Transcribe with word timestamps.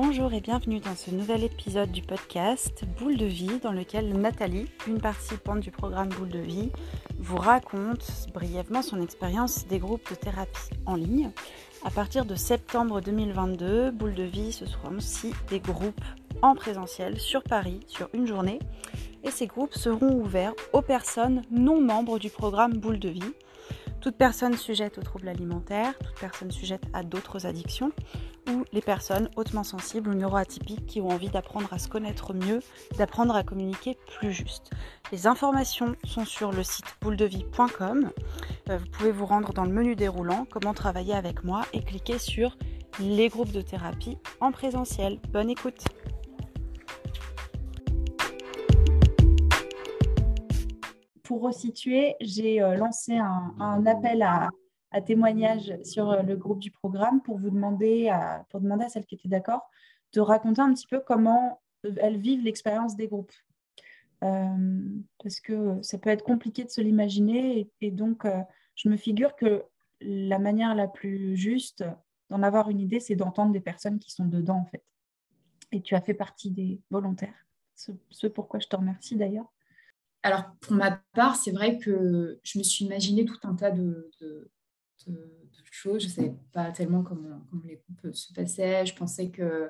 Bonjour 0.00 0.32
et 0.32 0.40
bienvenue 0.40 0.78
dans 0.78 0.94
ce 0.94 1.10
nouvel 1.10 1.42
épisode 1.42 1.90
du 1.90 2.02
podcast 2.02 2.84
Boule 3.00 3.16
de 3.16 3.26
vie 3.26 3.58
dans 3.60 3.72
lequel 3.72 4.16
Nathalie, 4.16 4.66
une 4.86 5.00
participante 5.00 5.58
du 5.58 5.72
programme 5.72 6.08
Boule 6.10 6.28
de 6.28 6.38
vie, 6.38 6.70
vous 7.18 7.36
raconte 7.36 8.28
brièvement 8.32 8.82
son 8.82 9.02
expérience 9.02 9.66
des 9.66 9.80
groupes 9.80 10.08
de 10.08 10.14
thérapie 10.14 10.70
en 10.86 10.94
ligne. 10.94 11.32
À 11.84 11.90
partir 11.90 12.26
de 12.26 12.36
septembre 12.36 13.00
2022, 13.00 13.90
Boule 13.90 14.14
de 14.14 14.22
vie, 14.22 14.52
ce 14.52 14.66
seront 14.66 14.98
aussi 14.98 15.32
des 15.50 15.58
groupes 15.58 16.04
en 16.42 16.54
présentiel 16.54 17.18
sur 17.18 17.42
Paris 17.42 17.80
sur 17.88 18.08
une 18.14 18.28
journée 18.28 18.60
et 19.24 19.32
ces 19.32 19.48
groupes 19.48 19.74
seront 19.74 20.14
ouverts 20.14 20.54
aux 20.72 20.82
personnes 20.82 21.42
non 21.50 21.80
membres 21.80 22.20
du 22.20 22.30
programme 22.30 22.74
Boule 22.74 23.00
de 23.00 23.08
vie. 23.08 23.34
Toute 24.00 24.16
personne 24.16 24.56
sujette 24.56 24.96
aux 24.98 25.02
troubles 25.02 25.28
alimentaires, 25.28 25.98
toute 25.98 26.20
personne 26.20 26.52
sujette 26.52 26.84
à 26.92 27.02
d'autres 27.02 27.46
addictions, 27.46 27.90
les 28.72 28.80
personnes 28.80 29.28
hautement 29.36 29.64
sensibles 29.64 30.10
ou 30.10 30.14
neuroatypiques 30.14 30.86
qui 30.86 31.00
ont 31.00 31.08
envie 31.08 31.28
d'apprendre 31.28 31.72
à 31.72 31.78
se 31.78 31.88
connaître 31.88 32.34
mieux, 32.34 32.60
d'apprendre 32.96 33.34
à 33.34 33.42
communiquer 33.42 33.98
plus 34.18 34.32
juste. 34.32 34.70
Les 35.12 35.26
informations 35.26 35.96
sont 36.04 36.24
sur 36.24 36.52
le 36.52 36.62
site 36.62 36.86
bouledevie.com. 37.00 38.10
Euh, 38.70 38.78
vous 38.78 38.86
pouvez 38.86 39.12
vous 39.12 39.26
rendre 39.26 39.52
dans 39.52 39.64
le 39.64 39.72
menu 39.72 39.96
déroulant, 39.96 40.46
comment 40.50 40.74
travailler 40.74 41.14
avec 41.14 41.44
moi, 41.44 41.62
et 41.72 41.82
cliquer 41.82 42.18
sur 42.18 42.56
les 43.00 43.28
groupes 43.28 43.52
de 43.52 43.62
thérapie 43.62 44.18
en 44.40 44.52
présentiel. 44.52 45.18
Bonne 45.30 45.50
écoute 45.50 45.84
pour 51.28 51.42
resituer, 51.42 52.16
j'ai 52.22 52.62
euh, 52.62 52.74
lancé 52.76 53.18
un, 53.18 53.84
appel 53.84 54.22
à, 54.22 54.48
témoignage 55.04 55.72
sur 55.82 56.10
euh, 56.10 56.22
le 56.22 56.36
groupe 56.36 56.60
du 56.60 56.70
programme 56.70 57.22
pour 57.22 57.38
vous 57.38 57.50
demander, 57.50 58.08
à, 58.08 58.46
pour 58.50 58.60
demander 58.60 58.84
à 58.84 58.88
celles 58.88 59.06
qui 59.06 59.14
étaient 59.14 59.28
d'accord 59.28 59.70
de 60.12 60.20
raconter 60.20 60.60
un 60.60 60.72
petit 60.72 60.86
peu 60.86 61.00
comment 61.00 61.60
euh, 61.84 61.92
elles 61.98 62.18
vivent 62.18 62.44
l'expérience 62.44 62.96
des 62.96 63.08
groupes. 63.08 63.32
parce 64.20 65.40
que 65.40 65.80
ça 65.82 65.98
peut 65.98 66.10
être 66.10 66.24
compliqué 66.24 66.64
de 66.64 66.70
se 66.70 66.80
l'imaginer 66.80 67.70
et, 67.80 67.90
donc 67.90 68.26
je 68.74 68.88
me 68.88 68.96
figure 68.96 69.36
que 69.36 69.64
la 70.00 70.38
manière 70.38 70.74
la 70.74 70.88
plus 70.88 71.36
juste 71.36 71.84
d'en 72.30 72.42
avoir 72.42 72.68
une 72.68 72.80
idée, 72.80 73.00
c'est 73.00 73.14
d'entendre 73.14 73.52
des 73.52 73.60
personnes 73.60 73.98
qui 73.98 74.10
sont 74.10 74.26
dedans 74.26 74.58
en 74.58 74.64
fait. 74.64 74.82
Et 75.70 75.82
tu 75.82 75.94
as 75.94 76.00
fait 76.00 76.14
partie 76.14 76.50
des 76.50 76.80
volontaires, 76.90 77.46
ce 77.74 78.26
pourquoi 78.26 78.58
je 78.58 78.66
te 78.66 78.76
remercie 78.76 79.16
d'ailleurs 79.16 79.52
alors, 80.22 80.44
pour 80.60 80.74
ma 80.74 81.00
part, 81.14 81.36
c'est 81.36 81.52
vrai 81.52 81.78
que 81.78 82.40
je 82.42 82.58
me 82.58 82.64
suis 82.64 82.84
imaginé 82.84 83.24
tout 83.24 83.38
un 83.44 83.54
tas 83.54 83.70
de, 83.70 84.10
choses. 85.70 86.02
Je 86.02 86.08
ne 86.08 86.12
savais 86.12 86.34
pas 86.52 86.70
tellement 86.72 87.02
comment, 87.02 87.46
les 87.64 87.76
groupes 87.76 88.14
se 88.14 88.32
passaient. 88.32 88.86
Je 88.86 88.94
pensais 88.94 89.30
que, 89.30 89.68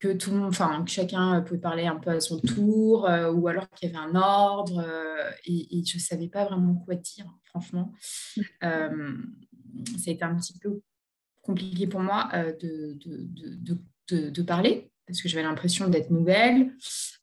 que 0.00 0.12
tout 0.12 0.30
le 0.30 0.38
monde, 0.38 0.48
enfin, 0.48 0.84
que 0.84 0.90
chacun 0.90 1.40
pouvait 1.42 1.60
parler 1.60 1.86
un 1.86 1.96
peu 1.96 2.10
à 2.10 2.20
son 2.20 2.40
tour, 2.40 3.06
euh, 3.08 3.32
ou 3.32 3.48
alors 3.48 3.68
qu'il 3.70 3.88
y 3.90 3.94
avait 3.94 4.04
un 4.04 4.14
ordre. 4.16 4.78
Euh, 4.78 5.30
et, 5.46 5.84
je 5.84 5.96
ne 5.96 6.00
savais 6.00 6.28
pas 6.28 6.44
vraiment 6.44 6.74
quoi 6.74 6.94
dire, 6.94 7.26
franchement. 7.44 7.92
Euh, 8.62 9.16
ça 9.98 10.10
a 10.10 10.14
été 10.14 10.24
un 10.24 10.34
petit 10.36 10.58
peu 10.58 10.80
compliqué 11.42 11.86
pour 11.86 12.00
moi 12.00 12.28
de, 12.60 12.96
de, 14.08 14.42
parler 14.42 14.90
parce 15.06 15.20
que 15.20 15.28
j'avais 15.28 15.42
l'impression 15.42 15.88
d'être 15.88 16.10
nouvelle, 16.10 16.72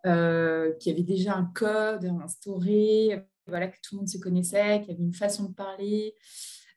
euh, 0.05 0.73
qu'il 0.73 0.91
y 0.91 0.95
avait 0.95 1.03
déjà 1.03 1.35
un 1.35 1.45
code 1.45 2.05
instauré, 2.05 3.23
voilà, 3.47 3.67
que 3.67 3.77
tout 3.81 3.95
le 3.95 3.99
monde 3.99 4.09
se 4.09 4.17
connaissait, 4.17 4.81
qu'il 4.81 4.91
y 4.91 4.93
avait 4.93 5.03
une 5.03 5.13
façon 5.13 5.45
de 5.45 5.53
parler. 5.53 6.15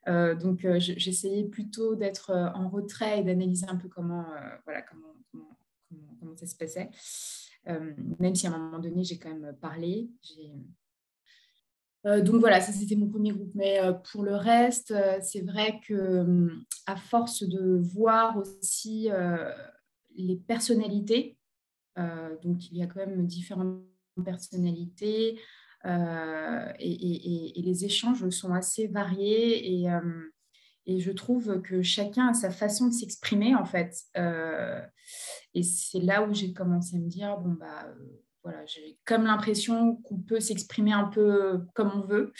Euh, 0.07 0.35
donc, 0.35 0.65
euh, 0.65 0.79
j'essayais 0.79 1.43
plutôt 1.45 1.95
d'être 1.95 2.31
en 2.55 2.69
retrait 2.69 3.19
et 3.19 3.23
d'analyser 3.23 3.67
un 3.67 3.75
peu 3.75 3.87
comment, 3.87 4.25
voilà, 4.65 4.81
comment, 4.83 5.15
comment, 6.19 6.35
ça 6.35 6.45
se 6.45 6.55
passait. 6.55 6.89
même 8.19 8.35
si 8.35 8.47
à 8.47 8.53
un 8.53 8.57
moment 8.57 8.79
donné, 8.79 9.03
j'ai 9.03 9.17
quand 9.17 9.29
même 9.29 9.55
parlé. 9.61 10.09
donc 12.03 12.35
voilà, 12.39 12.61
ça 12.61 12.71
c'était 12.71 12.95
mon 12.95 13.07
premier 13.07 13.31
groupe. 13.31 13.51
Mais 13.55 13.79
pour 14.11 14.23
le 14.23 14.35
reste, 14.35 14.93
c'est 15.21 15.41
vrai 15.41 15.79
que 15.87 16.49
à 16.85 16.95
force 16.95 17.43
de 17.43 17.77
voir 17.77 18.37
aussi 18.37 19.09
les 20.15 20.35
personnalités. 20.35 21.37
Euh, 21.97 22.35
donc, 22.43 22.71
il 22.71 22.77
y 22.77 22.83
a 22.83 22.87
quand 22.87 22.99
même 22.99 23.25
différentes 23.25 23.83
personnalités 24.23 25.39
euh, 25.85 26.71
et, 26.79 27.53
les 27.55 27.85
échanges 27.85 28.27
sont 28.29 28.53
assez 28.53 28.87
variés 28.87 29.81
et, 29.81 29.89
euh, 29.89 30.31
et, 30.85 30.99
je 30.99 31.11
trouve 31.11 31.61
que 31.61 31.81
chacun 31.81 32.29
a 32.29 32.33
sa 32.33 32.49
façon 32.49 32.87
de 32.87 32.93
s'exprimer 32.93 33.55
en 33.55 33.65
fait. 33.65 33.95
et 35.53 35.63
c'est 35.63 35.99
là 35.99 36.23
où 36.23 36.33
j'ai 36.33 36.53
commencé 36.53 36.95
à 36.95 36.99
me 36.99 37.07
dire 37.07 37.37
bon 37.37 37.53
bah 37.53 37.87
voilà, 38.43 38.63
j'ai 38.67 38.99
comme 39.05 39.23
l'impression 39.23 39.95
qu'on 40.03 40.19
peut 40.19 40.39
s'exprimer 40.39 40.93
un 40.93 41.05
peu 41.05 41.61
comme 41.73 41.91
on 41.95 42.01
veut, 42.01 42.31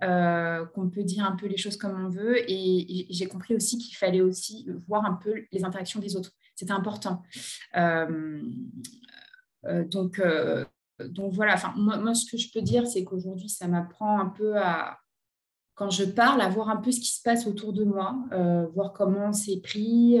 qu'on 0.00 0.90
peut 0.90 1.04
dire 1.04 1.24
un 1.24 1.36
peu 1.36 1.46
les 1.46 1.56
choses 1.56 1.76
comme 1.76 2.04
on 2.04 2.08
veut. 2.08 2.38
Et, 2.50 3.06
j'ai 3.10 3.26
compris 3.26 3.54
aussi 3.54 3.78
qu'il 3.78 3.96
fallait 3.96 4.20
aussi 4.20 4.68
voir 4.88 5.04
un 5.04 5.14
peu 5.14 5.44
les 5.52 5.64
interactions 5.64 6.00
des 6.00 6.16
autres. 6.16 6.32
C'était 6.56 6.72
important. 6.72 7.22
Euh, 7.76 8.42
euh, 9.66 9.84
donc, 9.84 10.18
euh, 10.18 10.64
donc 11.00 11.32
voilà, 11.32 11.54
enfin, 11.54 11.72
moi, 11.76 12.14
ce 12.14 12.30
que 12.30 12.36
je 12.36 12.50
peux 12.52 12.62
dire, 12.62 12.86
c'est 12.86 13.04
qu'aujourd'hui, 13.04 13.48
ça 13.48 13.68
m'apprend 13.68 14.18
un 14.18 14.26
peu 14.26 14.56
à, 14.56 14.98
quand 15.74 15.90
je 15.90 16.04
parle, 16.04 16.40
à 16.40 16.48
voir 16.48 16.68
un 16.68 16.76
peu 16.76 16.90
ce 16.90 17.00
qui 17.00 17.10
se 17.10 17.22
passe 17.22 17.46
autour 17.46 17.72
de 17.72 17.84
moi, 17.84 18.16
voir 18.72 18.92
comment 18.92 19.32
c'est 19.32 19.60
pris, 19.60 20.18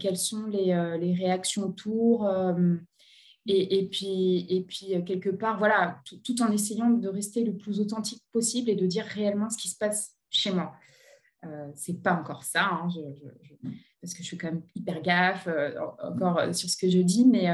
quelles 0.00 0.16
sont 0.16 0.46
les, 0.46 0.74
réactions 1.14 1.64
autour. 1.64 2.30
Et, 3.46 3.88
puis, 3.90 4.64
quelque 5.04 5.30
part, 5.30 5.58
voilà, 5.58 6.00
tout, 6.04 6.42
en 6.42 6.50
essayant 6.50 6.90
de 6.90 7.08
rester 7.08 7.44
le 7.44 7.56
plus 7.56 7.80
authentique 7.80 8.22
possible 8.32 8.70
et 8.70 8.76
de 8.76 8.86
dire 8.86 9.04
réellement 9.04 9.50
ce 9.50 9.58
qui 9.58 9.68
se 9.68 9.76
passe 9.76 10.16
chez 10.30 10.52
moi. 10.52 10.72
Euh, 11.44 11.70
c'est 11.74 12.00
pas 12.02 12.14
encore 12.14 12.44
ça, 12.44 12.64
hein, 12.64 12.88
parce 14.00 14.14
que 14.14 14.22
je 14.22 14.28
suis 14.28 14.38
quand 14.38 14.52
même 14.52 14.62
hyper 14.76 15.02
gaffe 15.02 15.48
euh, 15.48 15.74
encore 16.00 16.38
euh, 16.38 16.52
sur 16.52 16.70
ce 16.70 16.76
que 16.76 16.88
je 16.88 16.98
dis, 16.98 17.26
mais, 17.26 17.52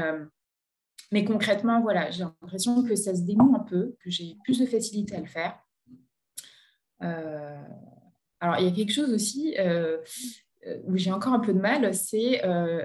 mais 1.11 1.25
concrètement, 1.25 1.81
voilà, 1.81 2.11
j'ai 2.11 2.23
l'impression 2.23 2.83
que 2.83 2.95
ça 2.95 3.15
se 3.15 3.21
dénoue 3.21 3.55
un 3.55 3.63
peu, 3.63 3.95
que 3.99 4.09
j'ai 4.09 4.35
plus 4.43 4.59
de 4.59 4.65
facilité 4.65 5.15
à 5.15 5.19
le 5.19 5.27
faire. 5.27 5.59
alors, 6.99 8.59
il 8.59 8.65
y 8.65 8.67
a 8.67 8.71
quelque 8.71 8.93
chose 8.93 9.11
aussi 9.11 9.55
où 10.85 10.97
j'ai 10.97 11.11
encore 11.11 11.33
un 11.33 11.39
peu 11.39 11.53
de 11.53 11.59
mal, 11.59 11.93
c'est 11.93 12.41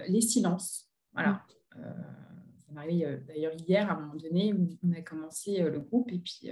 les 0.09 0.21
silences. 0.21 0.91
Voilà. 1.13 1.43
ça 1.73 2.73
m'est 2.73 2.81
arrivé 2.81 3.19
d'ailleurs 3.27 3.55
hier, 3.67 3.91
à 3.91 3.95
un 3.95 4.01
moment 4.01 4.17
donné, 4.17 4.53
où 4.53 4.69
on 4.83 4.93
a 4.93 5.03
commencé 5.03 5.59
le 5.59 5.81
groupe, 5.81 6.11
et 6.13 6.19
puis 6.19 6.51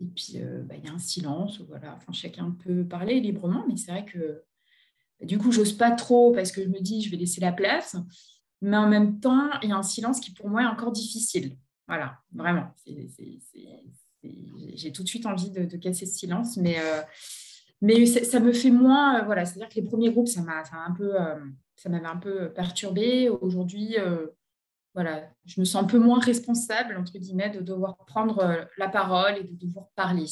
et 0.00 0.06
puis, 0.06 0.34
euh, 0.36 0.62
bah, 0.62 0.74
il 0.76 0.84
y 0.84 0.88
a 0.88 0.92
un 0.92 0.98
silence. 0.98 1.60
Voilà. 1.60 1.94
Enfin, 1.96 2.12
chacun 2.12 2.56
peut 2.64 2.84
parler 2.84 3.20
librement, 3.20 3.64
mais 3.68 3.76
c'est 3.76 3.92
vrai 3.92 4.04
que 4.04 4.42
du 5.22 5.36
coup, 5.36 5.52
j'ose 5.52 5.74
pas 5.74 5.90
trop 5.90 6.32
parce 6.32 6.50
que 6.50 6.62
je 6.62 6.68
me 6.68 6.80
dis, 6.80 7.02
je 7.02 7.10
vais 7.10 7.18
laisser 7.18 7.40
la 7.40 7.52
place. 7.52 7.96
Mais 8.62 8.76
en 8.76 8.88
même 8.88 9.20
temps, 9.20 9.50
il 9.62 9.70
y 9.70 9.72
a 9.72 9.76
un 9.76 9.82
silence 9.82 10.20
qui, 10.20 10.32
pour 10.32 10.48
moi, 10.48 10.62
est 10.62 10.66
encore 10.66 10.92
difficile. 10.92 11.56
Voilà, 11.88 12.18
vraiment. 12.32 12.74
J'ai 14.74 14.92
tout 14.92 15.02
de 15.02 15.08
suite 15.08 15.26
envie 15.26 15.50
de, 15.50 15.76
casser 15.76 16.06
ce 16.06 16.16
silence, 16.16 16.56
mais, 16.56 16.78
euh, 16.78 17.00
mais 17.80 18.06
ça, 18.06 18.38
me 18.40 18.52
fait 18.52 18.70
moins. 18.70 19.20
Euh, 19.20 19.24
voilà, 19.24 19.44
c'est-à-dire 19.44 19.68
que 19.68 19.76
les 19.76 19.82
premiers 19.82 20.10
groupes, 20.10 20.28
ça 20.28 20.42
m'a 20.42 20.62
un 20.72 20.92
peu, 20.92 21.14
ça 21.74 21.88
m'avait 21.88 22.06
un 22.06 22.18
peu 22.18 22.52
perturbée. 22.52 23.28
Aujourd'hui, 23.28 23.96
voilà, 24.94 25.30
je 25.44 25.60
me 25.60 25.64
sens 25.64 25.82
un 25.82 25.86
peu 25.86 25.98
moins 25.98 26.18
responsable, 26.18 26.96
entre 26.96 27.16
guillemets, 27.18 27.50
de 27.50 27.60
devoir 27.60 27.96
prendre 28.06 28.40
euh, 28.40 28.64
la 28.76 28.88
parole 28.88 29.38
et 29.38 29.44
de 29.44 29.54
devoir 29.54 29.88
parler. 29.94 30.26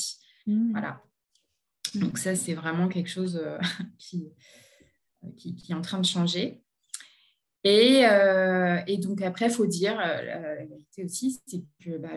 Mmh. 0.47 0.73
Voilà. 0.73 1.01
Donc 1.95 2.19
ça, 2.19 2.35
c'est 2.35 2.55
vraiment 2.55 2.89
quelque 2.89 3.09
chose 3.09 3.37
euh, 3.37 3.59
euh, 4.15 5.31
qui, 5.37 5.55
qui, 5.55 5.73
est 5.73 5.75
en 5.75 5.81
train 5.81 6.01
de 6.01 6.07
changer. 6.07 6.63
Et, 7.65 8.05
et 8.87 8.99
donc 8.99 9.21
après, 9.21 9.47
il 9.47 9.53
faut 9.53 9.67
dire, 9.67 9.97
la, 9.97 10.55
vérité 10.65 11.05
aussi, 11.05 11.41
c'est 11.47 11.63
que 11.85 11.99
bah, 11.99 12.11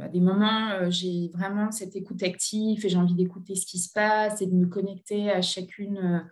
à 0.00 0.08
des 0.08 0.20
moments, 0.20 0.90
j'ai 0.90 1.30
vraiment 1.32 1.70
cette 1.70 1.94
écoute 1.96 2.22
active 2.22 2.84
et 2.84 2.88
j'ai 2.88 2.98
envie 2.98 3.14
d'écouter 3.14 3.54
ce 3.54 3.64
qui 3.64 3.78
se 3.78 3.92
passe 3.92 4.42
et 4.42 4.46
de 4.46 4.54
me 4.54 4.66
connecter 4.66 5.30
à 5.30 5.40
chacune 5.40 6.24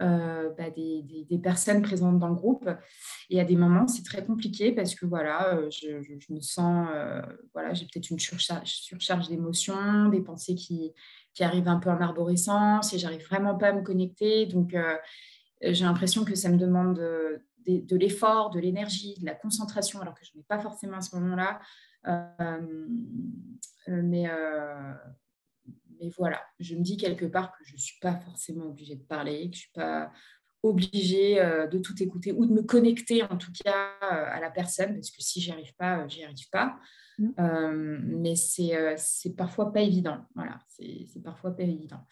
euh, 0.00 0.50
bah, 0.56 0.70
des, 0.70 1.38
personnes 1.42 1.82
présentes 1.82 2.18
dans 2.20 2.28
le 2.28 2.34
groupe. 2.34 2.68
Et 3.30 3.40
à 3.40 3.44
des 3.44 3.56
moments, 3.56 3.88
c'est 3.88 4.04
très 4.04 4.24
compliqué 4.24 4.70
parce 4.70 4.94
que 4.94 5.06
voilà, 5.06 5.56
euh, 5.56 5.70
je, 5.70 6.32
me 6.32 6.40
sens, 6.40 6.88
euh, 6.94 7.20
voilà, 7.52 7.74
j'ai 7.74 7.84
peut-être 7.86 8.10
une 8.10 8.18
surcharge, 8.18 8.68
surcharge 8.68 9.28
d'émotions, 9.28 10.08
des 10.08 10.20
pensées 10.20 10.54
qui, 10.54 10.92
qui, 11.34 11.42
arrivent 11.42 11.68
un 11.68 11.80
peu 11.80 11.90
en 11.90 12.00
arborescence 12.00 12.94
et 12.94 12.98
j'arrive 12.98 13.26
vraiment 13.26 13.56
pas 13.56 13.68
à 13.68 13.72
me 13.72 13.82
connecter. 13.82 14.46
Donc, 14.46 14.76
j'ai 15.62 15.84
l'impression 15.84 16.24
que 16.24 16.36
ça 16.36 16.48
me 16.48 16.58
demande 16.58 17.00
de, 17.66 17.80
de, 17.80 17.96
l'effort, 17.96 18.50
de 18.50 18.60
l'énergie, 18.60 19.14
de 19.20 19.26
la 19.26 19.34
concentration, 19.34 20.00
alors 20.00 20.14
que 20.14 20.24
je 20.24 20.36
n'ai 20.36 20.42
pas 20.42 20.58
forcément 20.58 20.98
à 20.98 21.00
ce 21.00 21.16
moment-là. 21.16 21.60
mais 23.88 24.28
mais 26.00 26.10
voilà, 26.16 26.40
je 26.60 26.76
me 26.76 26.82
dis 26.82 26.96
quelque 26.96 27.26
part 27.26 27.52
que 27.58 27.64
je 27.64 27.72
ne 27.72 27.78
suis 27.78 27.98
pas 28.00 28.16
forcément 28.16 28.66
obligée 28.66 28.94
de 28.94 29.02
parler, 29.02 29.50
que 29.50 29.56
je 29.56 29.62
ne 29.62 29.62
suis 29.62 29.72
pas 29.72 30.12
obligée 30.62 31.36
de 31.36 31.78
tout 31.78 32.00
écouter 32.02 32.32
ou 32.32 32.46
de 32.46 32.52
me 32.52 32.62
connecter 32.62 33.22
en 33.22 33.36
tout 33.36 33.52
cas 33.64 33.92
à 34.00 34.40
la 34.40 34.50
personne, 34.50 34.94
parce 34.94 35.10
que 35.10 35.22
si 35.22 35.40
j'y 35.40 35.50
arrive 35.50 35.74
pas, 35.76 36.06
j'y 36.08 36.24
arrive 36.24 36.48
pas. 36.50 36.78
Mmh. 37.18 38.16
mais 38.20 38.36
c'est 38.36 39.34
parfois 39.36 39.72
pas 39.72 39.80
évident. 39.80 40.18
Voilà, 40.34 40.58
c'est 40.68 41.22
parfois 41.22 41.50
pas 41.56 41.64
évident. 41.64 42.04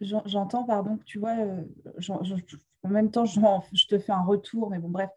J'entends, 0.00 0.64
pardon, 0.64 0.98
tu 1.04 1.18
vois, 1.18 1.36
en 2.82 2.88
même 2.88 3.10
temps, 3.10 3.24
je 3.24 3.86
te 3.86 3.98
fais 3.98 4.12
un 4.12 4.24
retour, 4.24 4.70
mais 4.70 4.78
bon, 4.78 4.88
bref, 4.88 5.10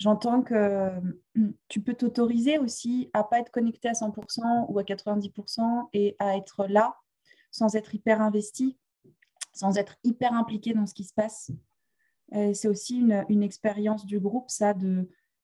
J'entends 0.00 0.40
que 0.40 0.88
hum, 1.36 1.52
tu 1.68 1.82
peux 1.82 1.92
t'autoriser 1.92 2.58
aussi 2.58 3.10
à 3.12 3.22
pas 3.22 3.38
être 3.38 3.50
connecté 3.50 3.88
à 3.88 3.92
100% 3.92 4.66
ou 4.68 4.78
à 4.78 4.82
90% 4.82 5.90
et 5.92 6.16
à 6.18 6.38
être 6.38 6.66
là 6.66 6.96
sans 7.50 7.76
être 7.76 7.94
hyper 7.94 8.22
investi, 8.22 8.78
sans 9.52 9.76
être 9.76 9.96
hyper 10.02 10.32
impliqué 10.32 10.72
dans 10.72 10.86
ce 10.86 10.94
qui 10.94 11.04
se 11.04 11.12
passe. 11.12 11.50
C'est 12.32 12.68
aussi 12.68 12.98
une, 12.98 13.42
expérience 13.42 14.06
du 14.06 14.20
groupe, 14.20 14.48
ça, 14.48 14.72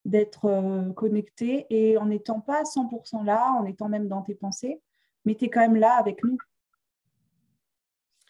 d'être 0.05 0.44
euh, 0.44 0.93
connecté 0.93 1.67
et 1.69 1.99
en 1.99 2.06
n'étant 2.06 2.40
pas 2.40 2.61
à 2.61 2.62
100% 2.62 3.25
là, 3.25 3.52
en 3.58 3.64
étant 3.64 3.88
même 3.88 4.06
dans 4.06 4.23
tes 4.23 4.37
pensées, 4.37 4.81
mais 5.25 5.34
tu 5.34 5.46
es 5.46 5.50
quand 5.50 5.61
même 5.61 5.76
là 5.76 5.96
avec 5.96 6.23
nous. 6.23 6.38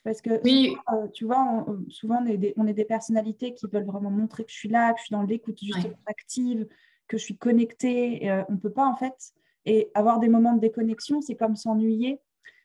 Parce 0.06 0.23
que 0.23 0.41
oui. 0.44 0.76
Euh, 0.93 1.08
tu 1.08 1.25
vois, 1.25 1.67
souvent 1.88 2.23
on 2.23 2.26
est, 2.26 2.37
des, 2.37 2.55
on 2.56 2.69
est, 2.69 2.73
des, 2.73 2.85
personnalités 2.85 3.55
qui 3.55 3.67
veulent 3.67 3.87
vraiment 3.87 4.08
montrer 4.08 4.44
que 4.44 4.53
je 4.53 4.56
suis 4.56 4.69
là, 4.69 4.93
que 4.93 5.00
je 5.00 5.06
suis 5.06 5.12
dans 5.12 5.23
l'écoute 5.23 5.58
juste 5.61 5.88
active, 6.06 6.69
que 7.08 7.19
je 7.19 7.25
suis 7.25 7.37
connectée. 7.37 8.31
Euh, 8.31 8.44
on 8.49 8.53
ne 8.53 8.58
peut 8.58 8.70
pas 8.70 8.87
en 8.87 8.94
fait. 8.94 9.32
Et 9.64 9.91
avoir 9.94 10.20
des 10.20 10.29
moments 10.29 10.53
de 10.53 10.61
déconnexion, 10.61 11.20
c'est 11.20 11.35
comme 11.35 11.56
s'ennuyer. 11.56 12.20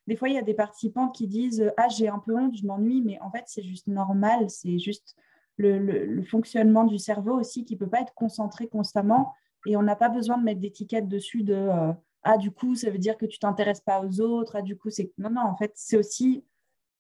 Des 0.06 0.16
fois, 0.16 0.30
il 0.30 0.36
y 0.36 0.38
a 0.38 0.44
des 0.44 0.54
participants 0.54 1.08
qui 1.08 1.28
disent 1.28 1.74
Ah, 1.78 1.88
j'ai 1.88 2.08
un 2.10 2.20
peu 2.20 2.36
honte, 2.36 2.56
je 2.56 2.64
m'ennuie, 2.64 3.02
mais 3.02 3.20
en 3.22 3.32
fait, 3.32 3.46
c'est 3.48 3.64
juste 3.64 3.88
normal. 3.88 4.48
C'est 4.52 4.78
juste 4.78 5.16
le, 5.58 5.80
le, 5.80 6.22
fonctionnement 6.22 6.84
du 6.84 7.00
cerveau 7.00 7.40
aussi 7.40 7.66
qui 7.66 7.74
ne 7.74 7.80
peut 7.80 7.90
pas 7.90 8.02
être 8.02 8.14
concentré 8.14 8.68
constamment. 8.68 9.34
Et 9.66 9.76
on 9.76 9.82
n'a 9.82 9.96
pas 9.96 10.10
besoin 10.10 10.38
de 10.38 10.44
mettre 10.44 10.62
d'étiquette 10.62 11.08
dessus 11.08 11.42
de 11.42 11.56
euh, 11.56 11.92
Ah, 12.22 12.38
du 12.38 12.52
coup, 12.52 12.76
ça 12.76 12.92
veut 12.92 13.00
dire 13.00 13.18
que 13.18 13.26
tu 13.26 13.40
t'intéresses 13.40 13.82
pas 13.82 14.06
aux 14.06 14.22
autres. 14.22 14.58
Ah, 14.58 14.62
du 14.62 14.78
coup, 14.78 14.92
c'est. 14.92 15.12
Non, 15.18 15.32
non, 15.32 15.42
en 15.42 15.56
fait, 15.56 15.72
c'est 15.74 15.98
aussi 15.98 16.44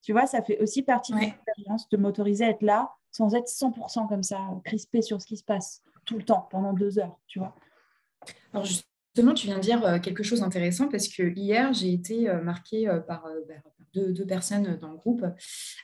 tu 0.02 0.14
vois, 0.14 0.26
ça 0.26 0.42
fait 0.42 0.60
aussi 0.60 0.82
partie 0.84 1.14
de 1.14 1.20
l'expérience 1.20 1.88
de 1.90 1.98
m'autoriser 1.98 2.46
à 2.46 2.50
être 2.50 2.64
là 2.64 2.92
sans 3.12 3.36
être 3.36 3.48
100% 3.48 4.08
comme 4.08 4.24
ça, 4.24 4.40
crispé 4.64 5.02
sur 5.02 5.22
ce 5.22 5.28
qui 5.28 5.38
se 5.38 5.44
passe 5.44 5.82
tout 6.06 6.18
le 6.18 6.24
temps, 6.24 6.48
pendant 6.50 6.74
deux 6.74 6.98
heures, 6.98 7.20
tu 7.28 7.40
vois. 7.40 7.56
Alors 8.54 8.66
justement, 8.66 9.34
tu 9.34 9.48
viens 9.48 9.58
de 9.58 9.62
dire 9.62 9.86
euh, 9.86 10.00
quelque 10.00 10.24
chose 10.24 10.40
d'intéressant 10.40 10.88
parce 10.88 11.08
que 11.08 11.24
hier, 11.36 11.74
j'ai 11.74 11.94
été 11.94 12.30
euh, 12.30 12.42
marquée 12.42 12.88
euh, 12.88 13.00
par 13.00 13.28
bah, 13.48 13.56
deux, 13.94 14.26
personnes 14.26 14.78
dans 14.78 14.90
le 14.90 14.96
groupe, 14.96 15.26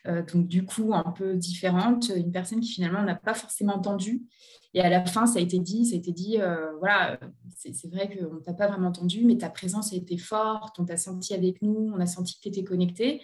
donc 0.05 0.47
du 0.47 0.63
coup 0.63 0.93
un 0.93 1.11
peu 1.11 1.35
différentes, 1.35 2.07
une 2.07 2.31
personne 2.31 2.61
qui 2.61 2.71
finalement 2.71 3.03
n'a 3.03 3.15
pas 3.15 3.33
forcément 3.33 3.75
entendu. 3.75 4.23
Et 4.73 4.79
à 4.79 4.89
la 4.89 5.05
fin, 5.05 5.25
ça 5.25 5.39
a 5.39 5.41
été 5.41 5.59
dit, 5.59 5.87
ça 5.87 5.95
a 5.95 5.97
été 5.97 6.13
dit, 6.13 6.37
voilà, 6.79 7.19
c'est 7.53 7.91
vrai 7.91 8.07
qu'on 8.07 8.35
ne 8.35 8.39
t'a 8.39 8.53
pas 8.53 8.67
vraiment 8.67 8.87
entendu, 8.87 9.25
mais 9.25 9.35
ta 9.35 9.49
présence 9.49 9.91
a 9.91 9.97
été 9.97 10.17
forte, 10.17 10.79
on 10.79 10.85
t'a 10.85 10.95
senti 10.95 11.33
avec 11.33 11.61
nous, 11.61 11.91
on 11.93 11.99
a 11.99 12.05
senti 12.05 12.35
que 12.35 12.43
tu 12.43 12.47
étais 12.47 12.63
connecté. 12.63 13.21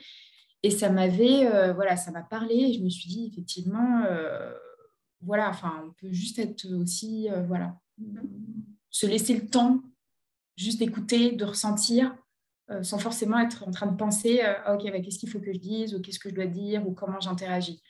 Et 0.64 0.70
ça 0.70 0.90
m'avait, 0.90 1.46
euh, 1.46 1.74
voilà, 1.74 1.98
ça 1.98 2.12
m'a 2.12 2.24
parlé. 2.24 2.56
Et 2.56 2.74
je 2.74 2.82
me 2.82 2.90
suis 2.90 3.10
dit, 3.10 3.30
effectivement, 3.32 4.04
euh, 4.08 4.54
voilà, 5.22 5.50
enfin, 5.50 5.84
on 5.86 5.92
peut 5.92 6.12
juste 6.12 6.40
être 6.40 6.66
aussi, 6.74 7.30
euh, 7.30 7.44
voilà, 7.44 7.78
se 8.90 9.06
laisser 9.06 9.36
le 9.36 9.46
temps 9.46 9.82
juste 10.56 10.80
d'écouter, 10.80 11.34
de 11.34 11.46
ressentir, 11.46 12.16
sans 12.82 12.98
forcément 12.98 13.40
être 13.40 13.68
en 13.68 13.72
train 13.72 13.88
de 13.88 13.98
penser, 13.98 14.42
ah, 14.42 14.76
ok, 14.76 14.90
bah, 14.90 15.00
qu'est-ce 15.02 15.20
qu'il 15.20 15.30
faut 15.30 15.40
que 15.40 15.52
je 15.52 15.60
dise, 15.60 15.94
ou 15.94 16.02
qu'est-ce 16.02 16.20
que 16.20 16.30
je 16.30 16.36
dois 16.36 16.48
dire, 16.48 16.88
ou 16.88 16.94
comment 16.94 17.20
j'interagis. 17.20 17.82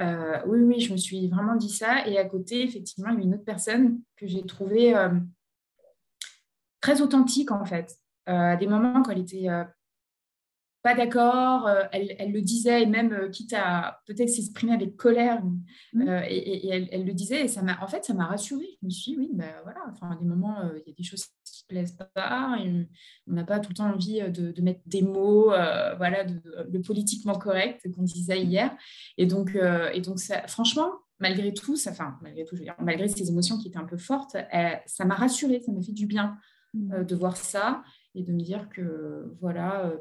oui, 0.00 0.60
oui, 0.60 0.80
je 0.80 0.92
me 0.92 0.96
suis 0.96 1.28
vraiment 1.28 1.56
dit 1.56 1.68
ça. 1.68 2.06
Et 2.06 2.18
à 2.18 2.24
côté, 2.24 2.62
effectivement, 2.62 3.10
il 3.10 3.18
y 3.18 3.20
a 3.20 3.24
une 3.24 3.34
autre 3.34 3.44
personne 3.44 4.00
que 4.16 4.26
j'ai 4.26 4.44
trouvée 4.46 4.94
très 6.80 7.00
authentique, 7.02 7.50
en 7.50 7.64
fait. 7.64 7.96
à 8.26 8.56
des 8.56 8.66
moments, 8.66 9.02
quand 9.02 9.10
elle 9.10 9.20
était 9.20 9.48
pas 10.82 10.94
d'accord, 10.94 11.66
euh, 11.66 11.84
elle, 11.92 12.32
le 12.32 12.40
disait, 12.40 12.82
et 12.82 12.86
même 12.86 13.12
euh, 13.12 13.28
quitte 13.28 13.52
à 13.52 14.00
peut-être 14.06 14.28
s'exprimer 14.28 14.72
avec 14.72 14.96
colère, 14.96 15.42
mmh. 15.92 16.08
euh, 16.08 16.22
et, 16.28 16.68
elle, 16.68 17.04
le 17.04 17.12
disait, 17.12 17.44
et 17.44 17.48
ça 17.48 17.62
m'a, 17.62 17.82
en 17.82 17.88
fait, 17.88 18.04
ça 18.04 18.14
m'a 18.14 18.26
rassurée. 18.26 18.78
Je 18.80 18.86
me 18.86 18.90
suis 18.90 19.12
dit, 19.12 19.18
oui, 19.18 19.30
ben 19.32 19.50
voilà, 19.64 19.80
enfin, 19.90 20.10
à 20.12 20.16
des 20.16 20.24
moments, 20.24 20.62
il 20.74 20.88
y 20.88 20.92
a 20.92 20.94
des 20.94 21.02
choses 21.02 21.26
qui 21.44 21.64
ne 21.64 21.74
plaisent 21.74 21.98
pas, 22.14 22.56
on 23.26 23.32
n'a 23.32 23.44
pas 23.44 23.58
tout 23.58 23.70
le 23.70 23.74
temps 23.74 23.92
envie 23.92 24.20
de, 24.30 24.62
mettre 24.62 24.80
des 24.86 25.02
mots, 25.02 25.46
voilà, 25.46 26.24
de, 26.24 26.40
le 26.70 26.80
politiquement 26.80 27.34
correct 27.34 27.86
qu'on 27.94 28.04
disait 28.04 28.42
hier. 28.42 28.74
Et 29.16 29.26
donc, 29.26 29.58
et 29.92 30.00
donc 30.00 30.20
ça, 30.20 30.46
franchement, 30.46 30.92
malgré 31.18 31.52
tout, 31.52 31.76
ça, 31.76 31.90
enfin, 31.90 32.16
malgré 32.22 32.44
tout, 32.44 32.56
malgré 32.78 33.08
ces 33.08 33.28
émotions 33.28 33.58
qui 33.58 33.68
étaient 33.68 33.78
un 33.78 33.84
peu 33.84 33.98
fortes, 33.98 34.36
ça 34.86 35.04
m'a 35.04 35.16
rassurée, 35.16 35.60
ça 35.60 35.72
m'a 35.72 35.82
fait 35.82 35.92
du 35.92 36.06
bien 36.06 36.38
mmh. 36.74 37.04
de 37.04 37.16
voir 37.16 37.36
ça 37.36 37.82
et 38.14 38.22
de 38.22 38.32
me 38.32 38.40
dire 38.40 38.68
que, 38.68 39.36
voilà, 39.40 39.92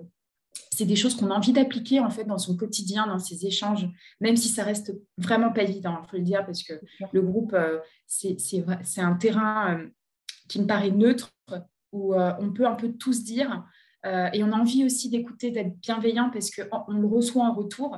c'est 0.78 0.86
des 0.86 0.96
choses 0.96 1.16
qu'on 1.16 1.32
a 1.32 1.34
envie 1.34 1.54
d'appliquer 1.54 2.00
en 2.02 2.12
fait 2.12 2.26
dans 2.26 2.38
son 2.38 2.56
quotidien, 2.56 3.08
dans 3.08 3.18
ses 3.18 3.48
échanges, 3.48 3.90
même 4.22 4.38
si 4.38 4.48
ça 4.48 4.64
reste 4.64 4.94
vraiment 5.18 5.52
pas 5.52 5.64
évident, 5.64 6.00
il 6.04 6.08
faut 6.08 6.18
le 6.18 6.22
dire, 6.24 6.46
parce 6.46 6.62
que 6.62 6.74
le 7.12 7.22
groupe, 7.24 7.54
euh, 7.54 7.80
c'est 8.06 9.02
un 9.02 9.16
terrain 9.16 9.76
euh, 9.76 9.88
qui 10.48 10.62
me 10.62 10.68
paraît 10.68 10.92
neutre, 10.92 11.32
où 11.92 12.14
euh, 12.14 12.32
on 12.40 12.54
peut 12.54 12.68
un 12.68 12.76
peu 12.76 12.92
tout 12.92 13.12
se 13.12 13.24
dire, 13.24 13.66
et 14.06 14.42
on 14.42 14.54
a 14.54 14.56
envie 14.56 14.86
aussi 14.86 15.10
d'écouter, 15.10 15.52
d'être 15.52 15.76
bienveillant, 15.80 16.30
parce 16.30 16.52
qu'on 16.52 16.94
le 16.94 17.08
reçoit 17.08 17.44
en 17.44 17.54
retour. 17.54 17.98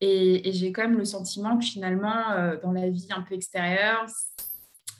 Et, 0.00 0.52
j'ai 0.52 0.72
quand 0.72 0.82
même 0.82 0.98
le 0.98 1.06
sentiment 1.06 1.56
que 1.56 1.64
finalement, 1.64 2.58
dans 2.62 2.72
la 2.72 2.90
vie 2.90 3.08
un 3.16 3.22
peu 3.22 3.34
extérieure, 3.34 4.04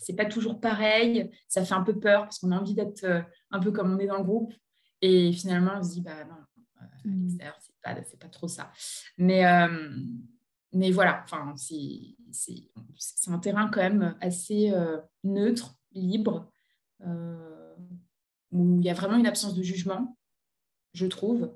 c'est 0.00 0.14
pas 0.14 0.24
toujours 0.24 0.58
pareil, 0.58 1.30
ça 1.48 1.66
fait 1.66 1.74
un 1.74 1.82
peu 1.82 1.98
peur, 1.98 2.22
parce 2.22 2.38
qu'on 2.38 2.52
a 2.52 2.58
envie 2.58 2.72
d'être 2.72 3.04
un 3.50 3.60
peu 3.60 3.72
comme 3.72 3.92
on 3.92 3.98
est 3.98 4.06
dans 4.06 4.16
le 4.16 4.24
groupe. 4.24 4.54
Et 5.02 5.32
finalement, 5.32 5.72
on 5.80 5.82
se 5.82 5.90
dit, 5.90 6.00
bah 6.00 6.24
non, 6.24 6.36
Mmh. 7.08 7.38
c'est 7.60 7.78
pas, 7.82 7.94
pas 7.94 8.28
trop 8.28 8.48
ça. 8.48 8.72
Mais, 9.16 9.46
euh, 9.46 9.90
mais 10.72 10.90
voilà, 10.90 11.22
enfin, 11.24 11.54
c'est 11.56 12.70
un 13.26 13.38
terrain 13.38 13.68
quand 13.68 13.80
même 13.80 14.16
assez 14.20 14.70
euh, 14.72 14.98
neutre, 15.24 15.74
libre, 15.92 16.50
euh, 17.06 17.74
où 18.50 18.78
il 18.78 18.84
y 18.84 18.90
a 18.90 18.94
vraiment 18.94 19.16
une 19.16 19.26
absence 19.26 19.54
de 19.54 19.62
jugement, 19.62 20.16
je 20.92 21.06
trouve. 21.06 21.54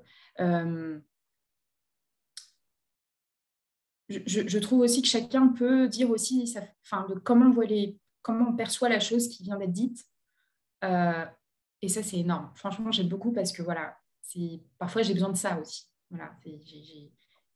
Je, 4.09 4.19
je, 4.47 4.59
trouve 4.59 4.81
aussi 4.81 5.01
que 5.01 5.07
chacun 5.07 5.47
peut 5.47 5.87
dire 5.87 6.09
aussi 6.09 6.45
ça, 6.45 6.61
enfin, 6.83 7.07
de 7.07 7.15
comment 7.15 7.45
on, 7.47 7.51
voit 7.51 7.65
les, 7.65 7.97
comment 8.21 8.49
on 8.49 8.55
perçoit 8.55 8.89
la 8.89 8.99
chose 8.99 9.27
qui 9.27 9.43
vient 9.43 9.57
d'être 9.57 9.71
dite. 9.71 10.05
et 10.83 11.87
ça, 11.87 12.03
c'est 12.03 12.19
énorme. 12.19 12.51
Franchement, 12.55 12.91
j'aime 12.91 13.07
beaucoup 13.07 13.31
parce 13.31 13.51
que 13.51 13.63
voilà, 13.63 13.97
parfois 14.77 15.01
j'ai 15.01 15.13
besoin 15.13 15.29
de 15.29 15.37
ça 15.37 15.59
aussi. 15.59 15.87
Voilà, 16.09 16.31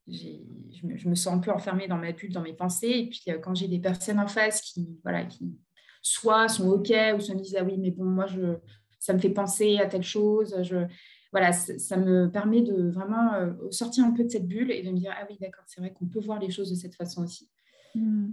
je, 0.08 1.08
me, 1.08 1.14
sens 1.14 1.34
un 1.34 1.38
peu 1.38 1.50
enfermée 1.50 1.86
dans 1.86 1.98
ma 1.98 2.12
bulle, 2.12 2.32
dans 2.32 2.42
mes 2.42 2.54
pensées. 2.54 2.88
Et 2.88 3.08
puis 3.08 3.22
euh, 3.28 3.38
quand 3.38 3.54
j'ai 3.54 3.68
des 3.68 3.78
personnes 3.78 4.18
en 4.18 4.26
face 4.26 4.60
qui, 4.60 4.98
voilà, 5.02 5.24
qui 5.24 5.56
soit 6.02 6.48
sont 6.48 6.68
OK 6.68 6.88
ou 6.88 6.92
me 6.92 7.40
disent 7.40 7.56
Ah 7.58 7.64
oui, 7.64 7.76
mais 7.78 7.90
bon, 7.90 8.04
moi, 8.04 8.26
je, 8.26 8.56
ça 8.98 9.12
me 9.12 9.18
fait 9.18 9.30
penser 9.30 9.78
à 9.78 9.86
telle 9.86 10.02
chose. 10.02 10.56
Je, 10.62 10.86
voilà, 11.30 11.52
ça 11.52 11.96
me 11.96 12.30
permet 12.30 12.62
de 12.62 12.90
vraiment 12.90 13.34
euh, 13.34 13.52
sortir 13.70 14.04
un 14.04 14.12
peu 14.12 14.24
de 14.24 14.30
cette 14.30 14.46
bulle 14.46 14.70
et 14.70 14.82
de 14.82 14.90
me 14.90 14.98
dire 14.98 15.14
Ah 15.16 15.26
oui, 15.28 15.36
d'accord, 15.40 15.64
c'est 15.66 15.80
vrai 15.80 15.92
qu'on 15.92 16.06
peut 16.06 16.20
voir 16.20 16.38
les 16.38 16.50
choses 16.50 16.70
de 16.70 16.76
cette 16.76 16.94
façon 16.94 17.24
aussi. 17.24 17.50
Mmh. 17.94 18.30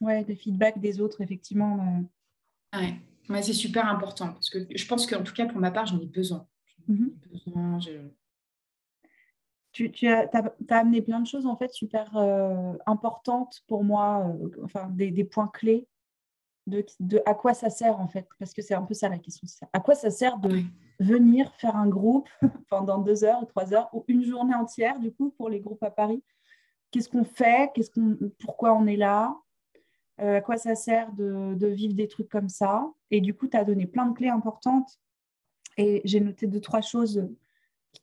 Ouais, 0.00 0.24
des 0.24 0.36
feedbacks 0.36 0.80
des 0.80 1.00
autres, 1.00 1.20
effectivement. 1.20 2.04
Ouais, 3.28 3.42
c'est 3.42 3.54
super 3.54 3.88
important 3.88 4.32
parce 4.32 4.50
que 4.50 4.66
je 4.74 4.86
pense 4.86 5.06
qu'en 5.06 5.22
tout 5.22 5.32
cas, 5.32 5.46
pour 5.46 5.58
ma 5.58 5.70
part, 5.70 5.86
j'en 5.86 6.00
ai 6.00 6.06
besoin. 6.06 6.46
Mhm. 6.88 7.12
Tu, 9.72 9.90
tu 9.90 10.08
as, 10.08 10.30
amené 10.70 11.02
plein 11.02 11.20
de 11.20 11.26
choses 11.26 11.46
en 11.46 11.56
fait 11.56 11.70
super 11.70 12.16
euh, 12.16 12.72
importantes 12.86 13.62
pour 13.66 13.84
moi, 13.84 14.26
euh, 14.26 14.48
enfin 14.64 14.88
des, 14.88 15.24
points 15.24 15.48
clés 15.48 15.86
de, 16.66 16.84
de, 16.98 17.20
à 17.26 17.34
quoi 17.34 17.52
ça 17.52 17.68
sert 17.68 18.00
en 18.00 18.08
fait, 18.08 18.26
parce 18.38 18.54
que 18.54 18.62
c'est 18.62 18.74
un 18.74 18.82
peu 18.82 18.94
ça 18.94 19.10
la 19.10 19.18
question. 19.18 19.46
À 19.74 19.80
quoi 19.80 19.94
ça 19.94 20.10
sert 20.10 20.38
de 20.38 20.62
venir 20.98 21.52
faire 21.56 21.76
un 21.76 21.88
groupe 21.88 22.28
pendant 22.70 22.98
deux 22.98 23.22
heures 23.22 23.42
ou 23.42 23.44
trois 23.44 23.74
heures 23.74 23.90
ou 23.92 24.04
une 24.08 24.24
journée 24.24 24.54
entière 24.54 24.98
du 24.98 25.12
coup 25.12 25.30
pour 25.36 25.50
les 25.50 25.60
groupes 25.60 25.82
à 25.82 25.90
Paris? 25.90 26.22
Qu'est-ce 26.90 27.10
qu'on 27.10 27.24
fait? 27.24 27.70
Qu'est-ce 27.74 27.90
qu'on, 27.90 28.16
Pourquoi 28.38 28.72
on 28.72 28.86
est 28.86 28.96
là? 28.96 29.36
Euh, 30.20 30.38
À 30.38 30.40
quoi 30.40 30.56
ça 30.56 30.74
sert 30.74 31.12
de, 31.12 31.54
de, 31.54 31.66
vivre 31.66 31.94
des 31.94 32.08
trucs 32.08 32.30
comme 32.30 32.48
ça? 32.48 32.90
Et 33.10 33.20
du 33.20 33.34
coup, 33.34 33.46
tu 33.46 33.56
as 33.56 33.64
donné 33.64 33.86
plein 33.86 34.06
de 34.06 34.14
clés 34.14 34.30
importantes 34.30 34.88
et 35.76 36.02
j'ai 36.04 36.20
noté 36.20 36.46
deux, 36.46 36.60
trois 36.60 36.80
choses. 36.80 37.28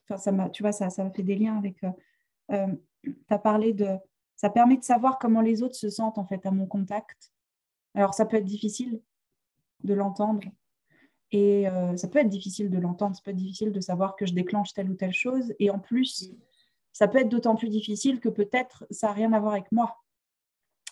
Enfin, 0.03 0.17
ça 0.17 0.49
tu 0.49 0.63
vois, 0.63 0.71
ça, 0.71 0.89
ça 0.89 1.09
fait 1.11 1.23
des 1.23 1.35
liens 1.35 1.57
avec. 1.57 1.83
Euh, 1.83 1.91
euh 2.51 2.67
tu 3.03 3.15
as 3.29 3.39
parlé 3.39 3.73
de. 3.73 3.87
Ça 4.35 4.49
permet 4.49 4.77
de 4.77 4.83
savoir 4.83 5.19
comment 5.19 5.41
les 5.41 5.61
autres 5.61 5.75
se 5.75 5.89
sentent 5.89 6.17
en 6.17 6.25
fait 6.25 6.45
à 6.45 6.51
mon 6.51 6.65
contact. 6.65 7.33
Alors, 7.95 8.13
ça 8.13 8.25
peut 8.25 8.37
être 8.37 8.45
difficile 8.45 9.01
de 9.83 9.93
l'entendre. 9.93 10.41
Et 11.31 11.67
euh, 11.67 11.97
ça 11.97 12.07
peut 12.07 12.19
être 12.19 12.29
difficile 12.29 12.69
de 12.69 12.77
l'entendre, 12.77 13.15
ça 13.15 13.21
peut 13.23 13.31
être 13.31 13.37
difficile 13.37 13.71
de 13.71 13.81
savoir 13.81 14.15
que 14.15 14.25
je 14.25 14.33
déclenche 14.33 14.73
telle 14.73 14.89
ou 14.89 14.93
telle 14.93 15.13
chose. 15.13 15.53
Et 15.59 15.69
en 15.69 15.79
plus, 15.79 16.31
ça 16.91 17.07
peut 17.07 17.17
être 17.17 17.29
d'autant 17.29 17.55
plus 17.55 17.69
difficile 17.69 18.19
que 18.19 18.29
peut-être 18.29 18.85
ça 18.91 19.07
n'a 19.07 19.13
rien 19.13 19.33
à 19.33 19.39
voir 19.39 19.53
avec 19.53 19.71
moi 19.71 19.97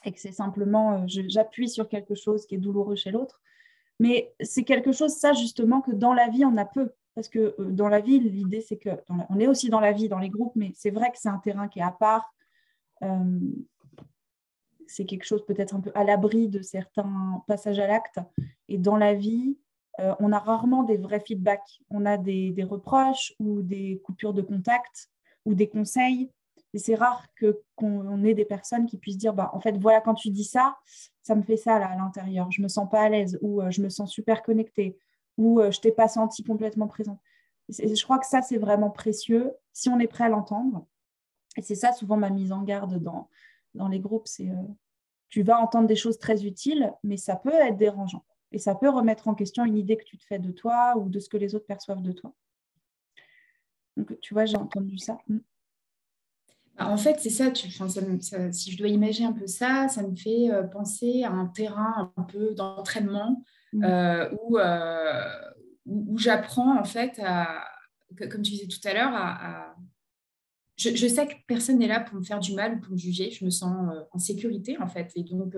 et 0.04 0.12
que 0.12 0.20
c'est 0.20 0.32
simplement, 0.32 1.06
j'appuie 1.08 1.70
sur 1.70 1.88
quelque 1.88 2.16
chose 2.16 2.48
qui 2.48 2.56
est 2.56 2.58
douloureux 2.58 2.96
chez 2.96 3.12
l'autre. 3.12 3.40
Mais 4.02 4.34
c'est 4.42 4.64
quelque 4.64 4.92
chose, 4.92 5.14
ça 5.14 5.34
justement, 5.34 5.80
que 5.80 5.92
dans 5.92 6.16
la 6.16 6.28
vie, 6.28 6.44
on 6.44 6.58
a 6.58 6.66
peu. 6.66 6.90
Parce 7.14 7.30
que 7.30 7.56
dans 7.60 7.88
la 7.88 8.00
vie, 8.00 8.20
l'idée, 8.20 8.62
c'est 8.62 8.78
que 8.78 8.90
on 9.30 9.40
est 9.40 9.46
aussi 9.46 9.70
dans 9.70 9.80
la 9.80 9.92
vie, 9.92 10.10
dans 10.10 10.18
les 10.18 10.30
groupes, 10.30 10.56
mais 10.56 10.72
c'est 10.76 10.90
vrai 10.90 11.12
que 11.12 11.20
c'est 11.20 11.30
un 11.30 11.38
terrain 11.38 11.68
qui 11.68 11.78
est 11.78 11.84
à 11.84 11.92
part. 11.92 12.34
c'est 14.88 15.06
quelque 15.06 15.24
chose 15.24 15.46
peut-être 15.46 15.76
un 15.76 15.82
peu 15.82 15.92
à 15.94 16.04
l'abri 16.04 16.50
de 16.50 16.64
certains 16.64 17.44
passages 17.48 17.78
à 17.78 17.86
l'acte. 17.86 18.20
Et 18.70 18.80
dans 18.80 18.98
la 18.98 19.14
vie, 19.14 19.60
on 20.20 20.32
a 20.32 20.40
rarement 20.40 20.82
des 20.82 20.98
vrais 20.98 21.20
feedbacks. 21.20 21.82
On 21.92 22.08
a 22.08 22.18
des, 22.18 22.50
des, 22.54 22.64
reproches 22.64 23.36
ou 23.38 23.62
des 23.62 24.02
coupures 24.04 24.34
de 24.34 24.42
contact 24.42 25.12
ou 25.46 25.54
des 25.54 25.70
conseils. 25.70 26.32
Et 26.74 26.80
c'est 26.80 26.96
rare 26.96 27.26
qu'on 27.76 28.24
ait 28.24 28.34
des 28.34 28.46
personnes 28.46 28.86
qui 28.86 28.98
puissent 28.98 29.18
dire, 29.18 29.34
bah, 29.34 29.52
en 29.54 29.60
fait, 29.60 29.78
voilà, 29.78 30.00
quand 30.02 30.14
tu 30.14 30.30
dis 30.30 30.46
ça, 30.46 30.78
ça 31.22 31.36
me 31.36 31.42
fait 31.42 31.58
ça 31.58 31.80
là 31.80 31.88
à 31.90 31.96
l'intérieur. 31.98 32.50
Je 32.52 32.62
me 32.62 32.68
sens 32.68 32.90
pas 32.90 33.02
à 33.02 33.10
l'aise 33.10 33.38
ou 33.42 33.62
je 33.70 33.82
me 33.82 33.90
sens 33.90 34.12
super 34.12 34.42
connectée 34.42 34.98
ou 35.38 35.62
je 35.70 35.80
t'ai 35.80 35.92
pas 35.92 36.08
senti 36.08 36.44
complètement 36.44 36.88
présente. 36.88 37.20
je 37.70 38.04
crois 38.04 38.20
que 38.20 38.26
ça, 38.26 38.42
c'est 38.42 38.58
vraiment 38.58 38.90
précieux 38.90 39.52
si 39.74 39.90
on 39.90 40.00
est 40.00 40.08
prêt 40.08 40.26
à 40.26 40.30
l'entendre. 40.30 40.88
Et 41.58 41.62
c'est 41.62 41.76
ça 41.76 41.92
souvent 41.92 42.16
ma 42.16 42.30
mise 42.30 42.54
en 42.54 42.64
garde 42.64 43.00
dans, 43.00 43.30
dans 43.74 43.90
les 43.90 44.00
groupes, 44.00 44.28
c'est 44.28 44.50
tu 45.32 45.44
vas 45.44 45.60
entendre 45.60 45.88
des 45.88 45.96
choses 45.96 46.20
très 46.20 46.46
utiles, 46.46 46.94
mais 47.04 47.18
ça 47.18 47.38
peut 47.38 47.54
être 47.54 47.78
dérangeant. 47.78 48.24
Et 48.52 48.60
ça 48.60 48.76
peut 48.76 48.90
remettre 48.90 49.30
en 49.30 49.34
question 49.34 49.64
une 49.64 49.78
idée 49.78 49.96
que 49.96 50.04
tu 50.04 50.18
te 50.18 50.26
fais 50.26 50.40
de 50.40 50.52
toi 50.52 50.96
ou 50.98 51.10
de 51.10 51.20
ce 51.20 51.30
que 51.30 51.38
les 51.38 51.56
autres 51.56 51.66
perçoivent 51.66 52.02
de 52.02 52.12
toi. 52.12 52.34
Donc, 53.96 54.20
tu 54.20 54.34
vois, 54.34 54.46
j'ai 54.46 54.58
entendu 54.58 54.98
ça. 54.98 55.18
Bah, 56.78 56.88
en 56.88 56.98
fait, 56.98 57.20
c'est 57.20 57.30
ça, 57.30 57.52
tu, 57.52 57.70
si 57.70 58.72
je 58.72 58.78
dois 58.78 58.88
imaginer 58.88 59.28
un 59.28 59.34
peu 59.34 59.48
ça, 59.48 59.88
ça 59.90 60.04
me 60.08 60.16
fait 60.16 60.52
euh, 60.52 60.64
penser 60.64 61.24
à 61.24 61.32
un 61.32 61.48
terrain 61.48 62.14
un 62.16 62.24
peu 62.24 62.54
d'entraînement 62.54 63.44
mm. 63.74 63.84
euh, 63.84 64.30
euh, 64.58 65.24
où, 65.86 66.18
j'apprends 66.18 66.80
en 66.80 66.84
fait 66.84 67.20
à, 67.24 67.66
comme 68.18 68.42
tu 68.42 68.52
disais 68.52 68.68
tout 68.68 68.86
à 68.88 68.94
l'heure, 68.94 69.14
à, 69.14 69.76
Je, 70.78 71.08
sais 71.08 71.28
que 71.28 71.34
personne 71.48 71.80
n'est 71.80 71.88
là 71.88 72.00
pour 72.00 72.18
me 72.18 72.24
faire 72.24 72.40
du 72.40 72.54
mal 72.54 72.76
ou 72.76 72.80
pour 72.80 72.94
me 72.94 72.98
juger, 72.98 73.32
je 73.32 73.44
me 73.46 73.50
sens 73.50 73.94
en 74.12 74.20
sécurité 74.20 74.78
en 74.80 74.88
fait. 74.88 75.12
Et 75.16 75.24
donc, 75.24 75.56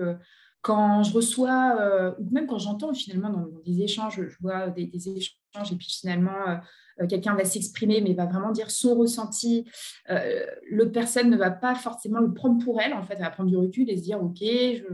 quand 0.64 1.02
je 1.02 1.12
reçois, 1.12 2.14
ou 2.18 2.30
même 2.30 2.46
quand 2.46 2.58
j'entends 2.58 2.94
finalement 2.94 3.28
dans, 3.28 3.46
des 3.64 3.82
échanges, 3.82 4.16
je 4.16 4.36
vois 4.40 4.70
des, 4.70 4.90
échanges 4.94 5.70
et 5.70 5.76
puis 5.76 5.88
finalement 6.00 6.58
euh, 7.00 7.06
quelqu'un 7.06 7.34
va 7.34 7.44
s'exprimer, 7.44 8.00
mais 8.00 8.14
va 8.14 8.26
vraiment 8.26 8.52
dire 8.52 8.70
son 8.70 8.94
ressenti. 8.94 9.68
Euh, 10.10 10.44
l'autre 10.70 10.92
personne 10.92 11.30
ne 11.30 11.36
va 11.36 11.50
pas 11.50 11.74
forcément 11.74 12.20
le 12.20 12.32
prendre 12.32 12.62
pour 12.62 12.80
elle, 12.80 12.94
en 12.94 13.02
fait, 13.02 13.14
elle 13.14 13.22
va 13.22 13.30
prendre 13.30 13.50
du 13.50 13.56
recul 13.56 13.90
et 13.90 13.96
se 13.96 14.02
dire, 14.02 14.22
OK, 14.22 14.38
je, 14.40 14.84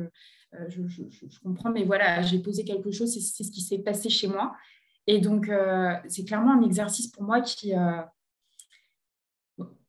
euh, 0.54 0.68
comprends, 1.42 1.70
mais 1.70 1.84
voilà, 1.84 2.22
j'ai 2.22 2.38
posé 2.38 2.64
quelque 2.64 2.90
chose, 2.90 3.12
c'est 3.12 3.44
ce 3.44 3.50
qui 3.50 3.60
s'est 3.60 3.78
passé 3.78 4.08
chez 4.08 4.28
moi. 4.28 4.54
Et 5.06 5.18
donc, 5.18 5.50
c'est 6.08 6.24
clairement 6.24 6.52
un 6.52 6.62
exercice 6.62 7.08
pour 7.08 7.24
moi 7.24 7.40
qui... 7.40 7.72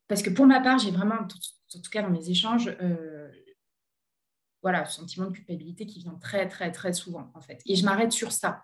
parce 0.07 0.23
que 0.23 0.29
pour 0.31 0.47
ma 0.47 0.61
part, 0.61 0.79
j'ai 0.79 0.89
vraiment, 0.89 1.15
en 1.15 1.27
tout 1.27 1.91
cas 1.91 2.01
dans 2.01 2.09
mes 2.09 2.29
échanges, 2.29 2.75
voilà, 4.61 4.85
ce 4.85 4.97
sentiment 4.97 5.27
de 5.27 5.31
culpabilité 5.31 5.85
qui 5.85 5.99
vient 5.99 6.17
très, 6.21 6.47
très, 6.47 6.71
très 6.71 6.93
souvent, 6.93 7.31
en 7.33 7.41
fait. 7.41 7.61
Et 7.65 7.75
je 7.75 7.83
m'arrête 7.83 8.11
sur 8.11 8.31
ça 8.31 8.63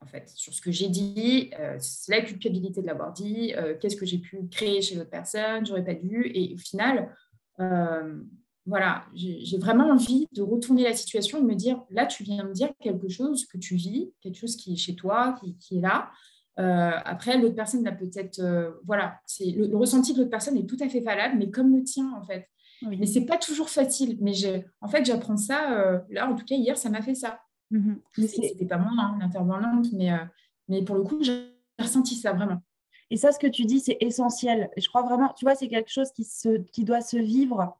en 0.00 0.06
fait, 0.06 0.28
sur 0.28 0.54
ce 0.54 0.60
que 0.60 0.70
j'ai 0.70 0.88
dit, 0.88 1.50
euh, 1.58 1.78
la 2.08 2.20
culpabilité 2.22 2.80
de 2.80 2.86
l'avoir 2.86 3.12
dit, 3.12 3.54
euh, 3.56 3.74
qu'est-ce 3.78 3.96
que 3.96 4.06
j'ai 4.06 4.18
pu 4.18 4.46
créer 4.48 4.80
chez 4.80 4.94
l'autre 4.94 5.10
personne, 5.10 5.66
j'aurais 5.66 5.84
pas 5.84 5.94
dû. 5.94 6.30
Et 6.34 6.54
au 6.54 6.58
final, 6.58 7.14
euh, 7.60 8.22
voilà, 8.66 9.06
j'ai 9.14 9.58
vraiment 9.58 9.90
envie 9.90 10.28
de 10.32 10.42
retourner 10.42 10.84
la 10.84 10.94
situation 10.94 11.38
et 11.38 11.40
de 11.40 11.46
me 11.46 11.54
dire, 11.54 11.82
là, 11.90 12.06
tu 12.06 12.22
viens 12.22 12.44
me 12.44 12.52
dire 12.52 12.70
quelque 12.80 13.08
chose 13.08 13.46
que 13.46 13.58
tu 13.58 13.74
vis, 13.76 14.12
quelque 14.20 14.36
chose 14.36 14.56
qui 14.56 14.74
est 14.74 14.76
chez 14.76 14.94
toi, 14.94 15.38
qui, 15.58 15.78
est 15.78 15.80
là. 15.80 16.10
après, 16.56 17.38
l'autre 17.38 17.54
personne 17.54 17.82
n'a 17.82 17.92
peut-être, 17.92 18.42
voilà, 18.84 19.18
c'est 19.24 19.52
le, 19.52 19.74
ressenti 19.74 20.12
de 20.12 20.18
l'autre 20.18 20.30
personne 20.30 20.58
est 20.58 20.66
tout 20.66 20.76
à 20.80 20.88
fait 20.90 21.00
valable, 21.00 21.38
mais 21.38 21.50
comme 21.50 21.74
le 21.74 21.82
tien, 21.82 22.12
en 22.12 22.22
fait. 22.22 22.46
Mais 22.82 23.06
c'est 23.06 23.24
pas 23.24 23.38
toujours 23.38 23.70
facile. 23.70 24.18
Mais 24.20 24.32
en 24.80 24.88
fait, 24.88 25.04
j'apprends 25.04 25.36
ça. 25.36 26.02
là, 26.10 26.30
en 26.30 26.34
tout 26.34 26.44
cas, 26.44 26.54
hier, 26.54 26.76
ça 26.76 26.90
m'a 26.90 27.02
fait 27.02 27.14
ça. 27.14 27.40
Mmh 27.70 27.94
C'était 28.16 28.64
pas 28.66 28.78
moi, 28.78 28.92
hein, 28.96 29.18
l'intervenante, 29.20 29.92
mais, 29.92 30.12
euh, 30.12 30.24
mais 30.68 30.82
pour 30.82 30.96
le 30.96 31.02
coup, 31.02 31.22
j'ai 31.22 31.54
ressenti 31.78 32.14
ça 32.14 32.32
vraiment. 32.32 32.62
Et 33.10 33.16
ça, 33.16 33.32
ce 33.32 33.38
que 33.38 33.46
tu 33.46 33.64
dis, 33.64 33.80
c'est 33.80 33.98
essentiel. 34.00 34.70
Je 34.76 34.88
crois 34.88 35.02
vraiment, 35.02 35.32
tu 35.36 35.44
vois, 35.44 35.54
c'est 35.54 35.68
quelque 35.68 35.90
chose 35.90 36.10
qui, 36.12 36.24
se, 36.24 36.58
qui 36.72 36.84
doit 36.84 37.00
se 37.00 37.16
vivre, 37.16 37.78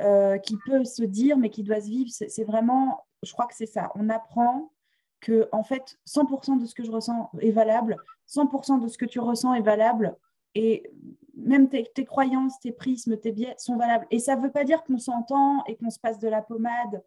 euh, 0.00 0.38
qui 0.38 0.56
peut 0.66 0.84
se 0.84 1.02
dire, 1.02 1.36
mais 1.36 1.50
qui 1.50 1.62
doit 1.62 1.80
se 1.80 1.88
vivre. 1.88 2.10
C'est 2.10 2.44
vraiment, 2.44 3.06
je 3.22 3.32
crois 3.32 3.46
que 3.46 3.54
c'est 3.54 3.66
ça. 3.66 3.90
On 3.94 4.08
apprend 4.08 4.72
que, 5.20 5.48
en 5.52 5.62
fait, 5.64 5.98
100% 6.06 6.60
de 6.60 6.66
ce 6.66 6.74
que 6.74 6.84
je 6.84 6.90
ressens 6.90 7.30
est 7.40 7.50
valable, 7.50 7.96
100% 8.28 8.82
de 8.82 8.88
ce 8.88 8.98
que 8.98 9.06
tu 9.06 9.20
ressens 9.20 9.54
est 9.54 9.62
valable, 9.62 10.16
et 10.54 10.90
même 11.36 11.68
tes, 11.68 11.84
tes 11.94 12.04
croyances, 12.04 12.58
tes 12.60 12.72
prismes, 12.72 13.16
tes 13.16 13.32
biais 13.32 13.54
sont 13.58 13.76
valables. 13.76 14.06
Et 14.10 14.18
ça 14.18 14.36
ne 14.36 14.42
veut 14.42 14.50
pas 14.50 14.64
dire 14.64 14.84
qu'on 14.84 14.98
s'entend 14.98 15.64
et 15.66 15.76
qu'on 15.76 15.90
se 15.90 15.98
passe 15.98 16.18
de 16.18 16.28
la 16.28 16.42
pommade 16.42 17.02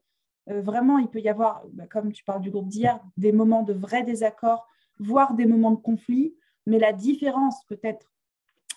euh, 0.50 0.62
vraiment, 0.62 0.98
il 0.98 1.08
peut 1.08 1.20
y 1.20 1.30
avoir, 1.30 1.64
bah, 1.74 1.86
comme 1.88 2.12
tu 2.12 2.24
parles 2.24 2.42
du 2.42 2.52
groupe 2.52 2.68
d'hier, 2.68 3.00
des 3.18 3.32
moments 3.32 3.64
de 3.64 3.74
vrai 3.74 4.04
désaccord, 4.04 4.68
voire 5.00 5.34
des 5.34 5.46
moments 5.46 5.72
de 5.72 5.82
conflit. 5.82 6.36
Mais 6.66 6.80
la 6.80 6.94
différence, 6.94 7.64
peut-être, 7.66 8.12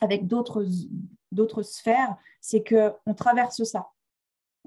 avec 0.00 0.26
d'autres 0.26 0.64
sphères, 1.62 2.16
c'est 2.40 2.64
qu'on 2.64 3.14
traverse 3.14 3.62
ça. 3.64 3.90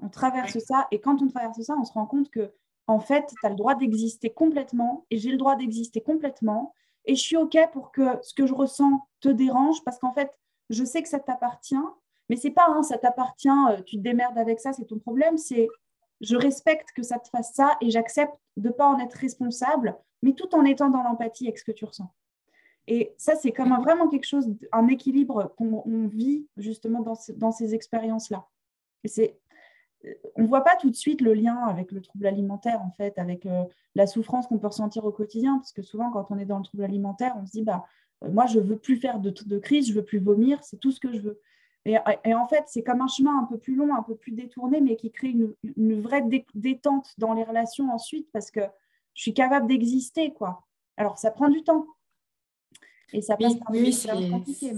On 0.02 0.08
traverse 0.08 0.58
ça, 0.58 0.88
et 0.90 1.00
quand 1.00 1.22
on 1.22 1.28
traverse 1.28 1.60
ça, 1.60 1.74
on 1.78 1.84
se 1.84 1.92
rend 1.92 2.06
compte 2.06 2.30
que, 2.30 2.52
en 2.86 3.00
fait, 3.00 3.26
tu 3.28 3.46
as 3.46 3.50
le 3.50 3.56
droit 3.56 3.74
d'exister 3.74 4.30
complètement, 4.30 5.06
et 5.10 5.18
j'ai 5.18 5.30
le 5.30 5.38
droit 5.38 5.56
d'exister 5.56 6.00
complètement, 6.00 6.74
et 7.06 7.14
je 7.14 7.20
suis 7.20 7.36
OK 7.36 7.56
pour 7.72 7.92
que 7.92 8.18
ce 8.22 8.34
que 8.34 8.46
je 8.46 8.54
ressens 8.54 9.06
te 9.20 9.28
dérange, 9.28 9.82
parce 9.84 9.98
qu'en 9.98 10.12
fait, 10.12 10.30
je 10.74 10.84
sais 10.84 11.02
que 11.02 11.08
ça 11.08 11.20
t'appartient, 11.20 11.76
mais 12.28 12.36
c'est 12.36 12.50
pas, 12.50 12.66
hein, 12.68 12.82
ça 12.82 12.98
t'appartient, 12.98 13.48
euh, 13.48 13.80
tu 13.82 13.96
te 13.96 14.02
démerdes 14.02 14.38
avec 14.38 14.60
ça, 14.60 14.72
c'est 14.72 14.84
ton 14.84 14.98
problème, 14.98 15.36
c'est 15.38 15.68
je 16.20 16.36
respecte 16.36 16.90
que 16.94 17.02
ça 17.02 17.18
te 17.18 17.28
fasse 17.28 17.52
ça 17.54 17.76
et 17.80 17.90
j'accepte 17.90 18.34
de 18.56 18.68
ne 18.68 18.72
pas 18.72 18.86
en 18.86 18.98
être 18.98 19.14
responsable, 19.14 19.96
mais 20.22 20.32
tout 20.32 20.54
en 20.54 20.64
étant 20.64 20.88
dans 20.88 21.02
l'empathie 21.02 21.46
avec 21.46 21.58
ce 21.58 21.64
que 21.64 21.72
tu 21.72 21.84
ressens. 21.84 22.10
Et 22.86 23.14
ça, 23.16 23.34
c'est 23.34 23.52
comme 23.52 23.74
vraiment 23.82 24.08
quelque 24.08 24.26
chose, 24.26 24.48
un 24.72 24.88
équilibre 24.88 25.54
qu'on 25.56 26.06
vit 26.06 26.46
justement 26.56 27.00
dans, 27.00 27.52
ces 27.52 27.74
expériences-là. 27.74 28.46
c'est, 29.06 29.38
euh, 30.04 30.12
on 30.36 30.42
ne 30.42 30.46
voit 30.46 30.64
pas 30.64 30.76
tout 30.76 30.90
de 30.90 30.96
suite 30.96 31.20
le 31.20 31.32
lien 31.32 31.56
avec 31.66 31.92
le 31.92 32.02
trouble 32.02 32.26
alimentaire, 32.26 32.82
en 32.82 32.90
fait, 32.90 33.18
avec 33.18 33.46
euh, 33.46 33.64
la 33.94 34.06
souffrance 34.06 34.46
qu'on 34.46 34.58
peut 34.58 34.66
ressentir 34.66 35.04
au 35.04 35.12
quotidien, 35.12 35.56
parce 35.58 35.72
que 35.72 35.82
souvent, 35.82 36.10
quand 36.10 36.26
on 36.30 36.38
est 36.38 36.44
dans 36.44 36.58
le 36.58 36.64
trouble 36.64 36.84
alimentaire, 36.84 37.34
on 37.40 37.46
se 37.46 37.52
dit, 37.52 37.62
bah, 37.62 37.84
moi, 38.30 38.46
je 38.46 38.58
ne 38.58 38.64
veux 38.64 38.78
plus 38.78 38.96
faire 38.96 39.20
de, 39.20 39.30
de 39.30 39.58
crise, 39.58 39.86
je 39.88 39.92
ne 39.92 39.98
veux 39.98 40.04
plus 40.04 40.18
vomir, 40.18 40.62
c'est 40.62 40.78
tout 40.78 40.90
ce 40.90 41.00
que 41.00 41.12
je 41.12 41.20
veux. 41.20 41.40
Et, 41.86 42.34
en 42.34 42.48
fait, 42.48 42.64
c'est 42.66 42.82
comme 42.82 43.02
un 43.02 43.08
chemin 43.08 43.38
un 43.42 43.44
peu 43.44 43.58
plus 43.58 43.74
long, 43.74 43.94
un 43.94 44.02
peu 44.02 44.16
plus 44.16 44.32
détourné, 44.32 44.80
mais 44.80 44.96
qui 44.96 45.10
crée 45.10 45.34
une, 45.76 46.00
vraie 46.00 46.24
détente 46.54 47.08
dans 47.18 47.34
les 47.34 47.44
relations 47.44 47.92
ensuite, 47.92 48.26
parce 48.32 48.50
que 48.50 48.60
je 49.12 49.22
suis 49.22 49.34
capable 49.34 49.66
d'exister, 49.66 50.32
quoi. 50.32 50.66
Alors, 50.96 51.18
ça 51.18 51.30
prend 51.30 51.50
du 51.50 51.62
temps. 51.62 51.86
Et 53.12 53.20
ça 53.20 53.36
passe 53.36 53.56
par 53.56 53.70
oui, 53.70 53.92
c'est 53.92 54.30
compliqué. 54.30 54.72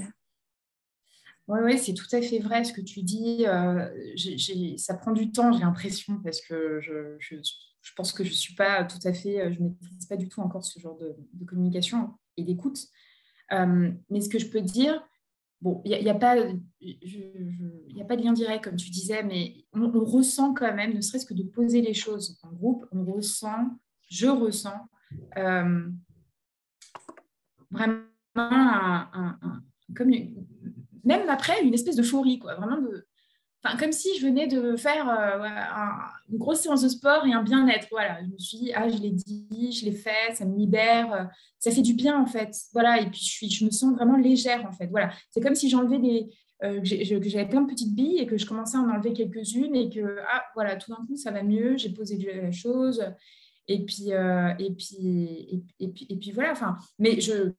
Oui, 1.48 1.60
oui, 1.62 1.78
c'est 1.78 1.94
tout 1.94 2.08
à 2.10 2.20
fait 2.20 2.40
vrai 2.40 2.64
ce 2.64 2.72
que 2.72 2.80
tu 2.80 3.02
dis. 3.02 3.46
Euh, 3.46 3.88
ça 4.76 4.94
prend 4.94 5.12
du 5.12 5.30
temps, 5.30 5.52
j'ai 5.52 5.60
l'impression, 5.60 6.20
parce 6.24 6.40
que 6.40 6.80
je, 6.80 7.16
je, 7.20 7.36
pense 7.94 8.12
que 8.12 8.24
je 8.24 8.30
ne 8.30 8.34
suis 8.34 8.54
pas 8.56 8.82
tout 8.82 8.98
à 9.04 9.12
fait, 9.12 9.52
je 9.52 9.60
ne 9.60 9.68
maîtrise 9.68 10.06
pas 10.06 10.16
du 10.16 10.28
tout 10.28 10.40
encore 10.40 10.64
ce 10.64 10.80
genre 10.80 10.98
de, 10.98 11.16
communication 11.44 12.14
et 12.36 12.42
d'écoute. 12.42 12.88
Euh, 13.52 13.90
mais 14.10 14.20
ce 14.20 14.28
que 14.28 14.38
je 14.38 14.48
peux 14.48 14.60
dire, 14.60 15.02
Bon, 15.62 15.80
il 15.86 16.02
n'y 16.02 16.08
a, 16.08 16.12
a, 16.12 16.18
pas, 16.18 16.36
a 16.36 18.04
pas 18.04 18.16
de 18.16 18.22
lien 18.22 18.34
direct, 18.34 18.64
comme 18.64 18.76
tu 18.76 18.90
disais, 18.90 19.22
mais 19.22 19.64
on, 19.72 19.88
ressent 20.04 20.52
quand 20.52 20.74
même, 20.74 20.92
ne 20.92 21.00
serait-ce 21.00 21.24
que 21.24 21.32
de 21.32 21.44
poser 21.44 21.80
les 21.80 21.94
choses 21.94 22.38
en 22.42 22.52
groupe, 22.52 22.86
on 22.92 23.04
ressent, 23.04 23.70
je 24.10 24.26
ressens 24.26 24.78
euh, 25.38 25.88
vraiment 27.70 28.02
un, 28.34 29.38
comme 29.96 30.10
même 31.04 31.28
après 31.30 31.64
une 31.64 31.72
espèce 31.72 31.96
d'euphorie, 31.96 32.38
quoi, 32.38 32.56
vraiment 32.56 32.82
de, 32.82 33.06
comme 33.78 33.92
si 33.92 34.16
je 34.18 34.26
venais 34.26 34.46
de 34.46 34.76
faire 34.76 35.08
euh, 35.08 35.48
une 36.30 36.38
grosse 36.38 36.60
séance 36.60 36.82
de 36.82 36.88
sport 36.88 37.26
et 37.26 37.32
un 37.32 37.42
bien-être. 37.42 37.88
Voilà, 37.90 38.22
je 38.22 38.28
me 38.28 38.38
suis 38.38 38.58
dit, 38.58 38.72
ah, 38.74 38.88
je 38.88 38.96
l'ai 38.98 39.10
dit, 39.10 39.72
je 39.72 39.84
l'ai 39.84 39.92
fait, 39.92 40.34
ça 40.34 40.44
me 40.44 40.56
libère, 40.56 41.12
euh, 41.12 41.24
ça 41.58 41.70
fait 41.70 41.82
du 41.82 41.94
bien 41.94 42.20
en 42.20 42.26
fait. 42.26 42.54
Voilà, 42.72 43.00
et 43.00 43.10
puis 43.10 43.20
je, 43.20 43.30
suis, 43.30 43.50
je 43.50 43.64
me 43.64 43.70
sens 43.70 43.94
vraiment 43.94 44.16
légère 44.16 44.64
en 44.66 44.72
fait. 44.72 44.86
Voilà, 44.86 45.12
c'est 45.30 45.40
comme 45.40 45.54
si 45.54 45.68
j'enlevais 45.68 45.98
des, 45.98 46.28
euh, 46.62 46.80
que 46.80 47.28
j'avais 47.28 47.48
plein 47.48 47.62
de 47.62 47.70
petites 47.70 47.94
billes 47.94 48.18
et 48.18 48.26
que 48.26 48.38
je 48.38 48.46
commençais 48.46 48.76
à 48.76 48.80
en 48.80 48.88
enlever 48.88 49.12
quelques-unes 49.12 49.74
et 49.74 49.90
que, 49.90 50.18
ah, 50.28 50.44
voilà, 50.54 50.76
tout 50.76 50.90
d'un 50.92 51.04
coup, 51.06 51.16
ça 51.16 51.30
va 51.30 51.42
mieux, 51.42 51.76
j'ai 51.76 51.90
posé 51.90 52.18
la 52.18 52.52
chose. 52.52 53.04
Et 53.68 53.84
puis, 53.84 54.10
et 54.10 54.70
puis, 54.76 55.64
et, 55.80 55.88
puis, 55.88 56.06
et 56.08 56.16
puis 56.16 56.30
voilà, 56.30 56.52
enfin, 56.52 56.76
mais 57.00 57.20
je, 57.20 57.50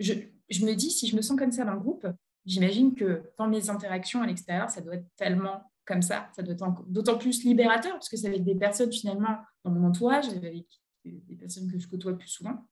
je, 0.00 0.14
je 0.50 0.66
me 0.66 0.74
dis, 0.74 0.90
si 0.90 1.06
je 1.06 1.14
me 1.14 1.22
sens 1.22 1.38
comme 1.38 1.52
ça 1.52 1.64
dans 1.64 1.74
le 1.74 1.78
groupe, 1.78 2.04
j'imagine 2.44 2.94
que 2.94 3.22
dans 3.38 3.48
mes 3.48 3.70
interactions 3.70 4.22
à 4.22 4.26
l'extérieur, 4.26 4.70
ça 4.70 4.80
doit 4.80 4.94
être 4.94 5.06
tellement 5.16 5.70
comme 5.86 6.02
ça, 6.02 6.28
ça 6.34 6.42
doit 6.42 6.54
être 6.54 6.84
d'autant 6.86 7.18
plus 7.18 7.44
libérateur, 7.44 7.92
parce 7.92 8.08
que 8.08 8.16
c'est 8.16 8.28
avec 8.28 8.44
des 8.44 8.54
personnes 8.54 8.92
finalement 8.92 9.36
dans 9.64 9.70
mon 9.70 9.86
entourage, 9.86 10.28
avec 10.28 10.66
des 11.04 11.36
personnes 11.36 11.70
que 11.70 11.78
je 11.78 11.86
côtoie 11.86 12.16
plus 12.16 12.28
souvent. 12.28 12.66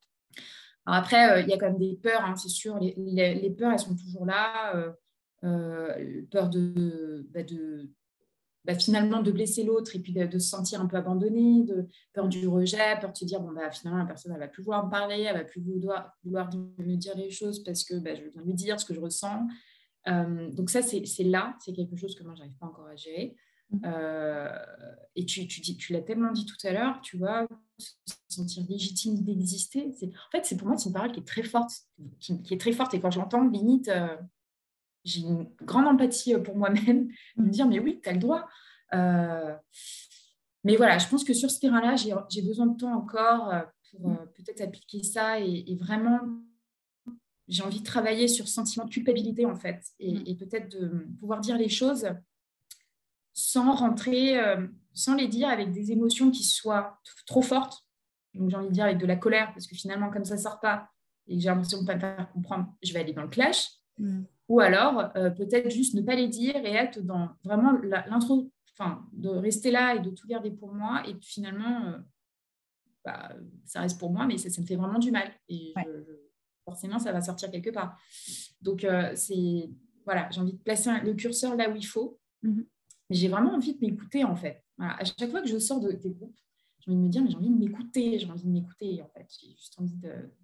Alors 0.86 0.98
après, 0.98 1.30
euh, 1.30 1.40
il 1.42 1.48
y 1.48 1.52
a 1.52 1.58
quand 1.58 1.66
même 1.66 1.78
des 1.78 1.98
peurs, 2.02 2.24
hein, 2.24 2.34
c'est 2.36 2.48
sûr, 2.48 2.78
les, 2.80 3.54
peurs, 3.56 3.72
elles 3.72 3.78
sont 3.78 3.96
toujours 3.96 4.26
là. 4.26 4.74
Euh, 4.76 4.92
euh, 5.44 6.22
peur 6.30 6.48
de, 6.48 7.26
bah, 7.30 7.42
de 7.42 7.90
bah, 8.64 8.74
finalement 8.74 9.22
de 9.22 9.32
blesser 9.32 9.64
l'autre 9.64 9.96
et 9.96 9.98
puis 9.98 10.12
de, 10.12 10.38
se 10.38 10.48
sentir 10.48 10.80
un 10.80 10.86
peu 10.86 10.96
abandonné, 10.96 11.64
de 11.64 11.86
peur 12.12 12.28
du 12.28 12.46
rejet, 12.46 12.98
peur 13.00 13.12
de 13.12 13.16
se 13.16 13.24
dire 13.24 13.40
bon 13.40 13.52
bah 13.52 13.70
finalement 13.70 14.00
la 14.00 14.06
personne 14.06 14.32
elle 14.32 14.40
va 14.40 14.48
plus 14.48 14.62
vouloir 14.62 14.86
me 14.86 14.90
parler, 14.90 15.22
elle 15.22 15.36
va 15.36 15.44
plus 15.44 15.60
vouloir, 15.60 16.16
vouloir 16.24 16.48
me 16.78 16.96
dire 16.96 17.16
les 17.16 17.30
choses 17.30 17.62
parce 17.64 17.82
que 17.82 17.94
bah, 17.94 18.14
je 18.14 18.22
viens 18.22 18.42
lui 18.42 18.54
dire 18.54 18.78
ce 18.78 18.84
que 18.84 18.94
je 18.94 19.00
ressens. 19.00 19.46
Euh, 20.08 20.50
donc 20.50 20.70
ça 20.70 20.82
c'est 20.82 21.24
là, 21.24 21.56
c'est 21.60 21.72
quelque 21.72 21.96
chose 21.96 22.14
que 22.14 22.22
moi 22.22 22.34
j'arrive 22.36 22.56
pas 22.58 22.66
encore 22.66 22.86
à 22.86 22.96
gérer. 22.96 23.36
Mmh. 23.70 23.80
Euh, 23.86 24.48
et 25.16 25.24
tu, 25.24 25.46
tu, 25.48 25.60
dis, 25.60 25.76
tu 25.76 25.92
l'as 25.92 26.02
tellement 26.02 26.30
dit 26.30 26.44
tout 26.44 26.66
à 26.66 26.72
l'heure, 26.72 27.00
tu 27.00 27.16
vois, 27.16 27.46
se 27.78 27.94
sentir 28.28 28.64
légitime 28.68 29.22
d'exister. 29.22 29.86
En 30.02 30.30
fait, 30.30 30.44
c'est 30.44 30.56
pour 30.56 30.68
moi 30.68 30.76
c'est 30.76 30.88
une 30.88 30.94
parole 30.94 31.12
qui 31.12 31.20
est 31.20 31.26
très 31.26 31.42
forte, 31.42 31.72
qui, 32.20 32.38
est 32.50 32.60
très 32.60 32.72
forte. 32.72 32.94
Et 32.94 33.00
quand 33.00 33.10
je 33.10 33.18
l'entends, 33.18 33.46
limite, 33.48 33.88
euh, 33.88 34.14
j'ai 35.04 35.20
une 35.20 35.46
grande 35.62 35.86
empathie 35.86 36.34
euh, 36.34 36.40
pour 36.40 36.56
moi-même, 36.56 37.08
de 37.36 37.42
me 37.42 37.50
dire, 37.50 37.66
mais 37.66 37.78
oui, 37.78 38.00
tu 38.02 38.08
as 38.08 38.12
le 38.12 38.18
droit. 38.18 38.48
Euh, 38.94 39.54
mais 40.64 40.76
voilà, 40.76 40.98
je 40.98 41.08
pense 41.08 41.24
que 41.24 41.34
sur 41.34 41.50
ce 41.50 41.58
terrain-là, 41.58 41.96
j'ai 41.96 42.42
besoin 42.42 42.66
de 42.66 42.76
temps 42.76 42.94
encore 42.94 43.52
euh, 43.52 43.62
pour 43.90 44.16
peut-être 44.34 44.60
appliquer 44.60 45.02
ça 45.02 45.40
et, 45.40 45.76
vraiment, 45.78 46.20
j'ai 47.48 47.62
envie 47.62 47.80
de 47.80 47.84
travailler 47.84 48.28
sur 48.28 48.48
ce 48.48 48.54
sentiment 48.54 48.84
de 48.84 48.90
culpabilité, 48.90 49.44
en 49.44 49.56
fait, 49.56 49.84
et, 49.98 50.34
peut-être 50.36 50.70
de 50.70 51.06
pouvoir 51.20 51.40
dire 51.40 51.58
les 51.58 51.68
choses 51.68 52.08
sans 53.34 53.74
rentrer, 53.74 54.40
sans 54.94 55.14
les 55.14 55.28
dire 55.28 55.48
avec 55.48 55.72
des 55.72 55.92
émotions 55.92 56.30
qui 56.30 56.44
soient 56.44 56.98
trop 57.26 57.42
fortes. 57.42 57.84
Donc, 58.32 58.48
j'ai 58.48 58.56
envie 58.56 58.68
de 58.68 58.72
dire 58.72 58.84
avec 58.84 58.98
de 58.98 59.06
la 59.06 59.16
colère, 59.16 59.52
parce 59.52 59.66
que 59.66 59.74
finalement, 59.74 60.10
comme 60.10 60.24
ça 60.24 60.36
ne 60.36 60.40
sort 60.40 60.60
pas 60.60 60.88
et 61.26 61.36
que 61.36 61.42
j'ai 61.42 61.48
l'impression 61.48 61.78
de 61.78 61.82
ne 61.82 61.86
pas 61.86 61.94
me 61.94 62.00
faire 62.00 62.32
comprendre, 62.32 62.74
je 62.82 62.92
vais 62.92 63.00
aller 63.00 63.12
dans 63.12 63.22
le 63.22 63.28
clash. 63.28 63.68
Mm. 63.98 64.22
Ou 64.52 64.60
alors, 64.60 65.10
euh, 65.16 65.30
peut-être 65.30 65.70
juste 65.70 65.94
ne 65.94 66.02
pas 66.02 66.14
les 66.14 66.28
dire 66.28 66.56
et 66.56 66.74
être 66.74 67.00
dans 67.00 67.30
vraiment 67.42 67.72
l'intro, 67.72 68.52
enfin, 68.76 69.02
de 69.14 69.30
rester 69.30 69.70
là 69.70 69.94
et 69.94 70.00
de 70.00 70.10
tout 70.10 70.26
garder 70.26 70.50
pour 70.50 70.74
moi. 70.74 71.02
Et 71.08 71.16
finalement, 71.22 71.86
euh, 71.86 71.98
bah, 73.02 73.34
ça 73.64 73.80
reste 73.80 73.98
pour 73.98 74.12
moi, 74.12 74.26
mais 74.26 74.36
ça, 74.36 74.60
me 74.60 74.66
fait 74.66 74.76
vraiment 74.76 74.98
du 74.98 75.10
mal. 75.10 75.32
Et 75.48 75.72
forcément, 76.66 76.98
ça 76.98 77.12
va 77.12 77.22
sortir 77.22 77.50
quelque 77.50 77.70
part. 77.70 77.98
Donc, 78.60 78.84
euh, 78.84 79.12
c'est 79.14 79.70
voilà, 80.04 80.28
j'ai 80.30 80.42
envie 80.42 80.52
de 80.52 80.58
placer 80.58 80.90
le 81.02 81.14
curseur 81.14 81.56
là 81.56 81.70
où 81.70 81.74
il 81.74 81.86
faut. 81.86 82.20
Mais 82.42 82.52
j'ai 83.08 83.28
vraiment 83.28 83.54
envie 83.54 83.72
de 83.72 83.80
m'écouter, 83.80 84.22
en 84.22 84.36
fait. 84.36 84.62
À 84.78 85.02
chaque 85.02 85.30
fois 85.30 85.40
que 85.40 85.48
je 85.48 85.58
sors 85.58 85.80
de 85.80 85.92
tes 85.92 86.10
groupes, 86.10 86.36
j'ai 86.80 86.90
envie 86.90 87.00
de 87.00 87.04
me 87.04 87.08
dire, 87.08 87.22
mais 87.22 87.30
j'ai 87.30 87.36
envie 87.38 87.48
de 87.48 87.58
m'écouter, 87.58 88.18
j'ai 88.18 88.30
envie 88.30 88.44
de 88.44 88.52
m'écouter, 88.52 89.00
en 89.00 89.08
fait. 89.08 89.26
J'ai 89.40 89.52
juste 89.52 89.80
envie 89.80 89.96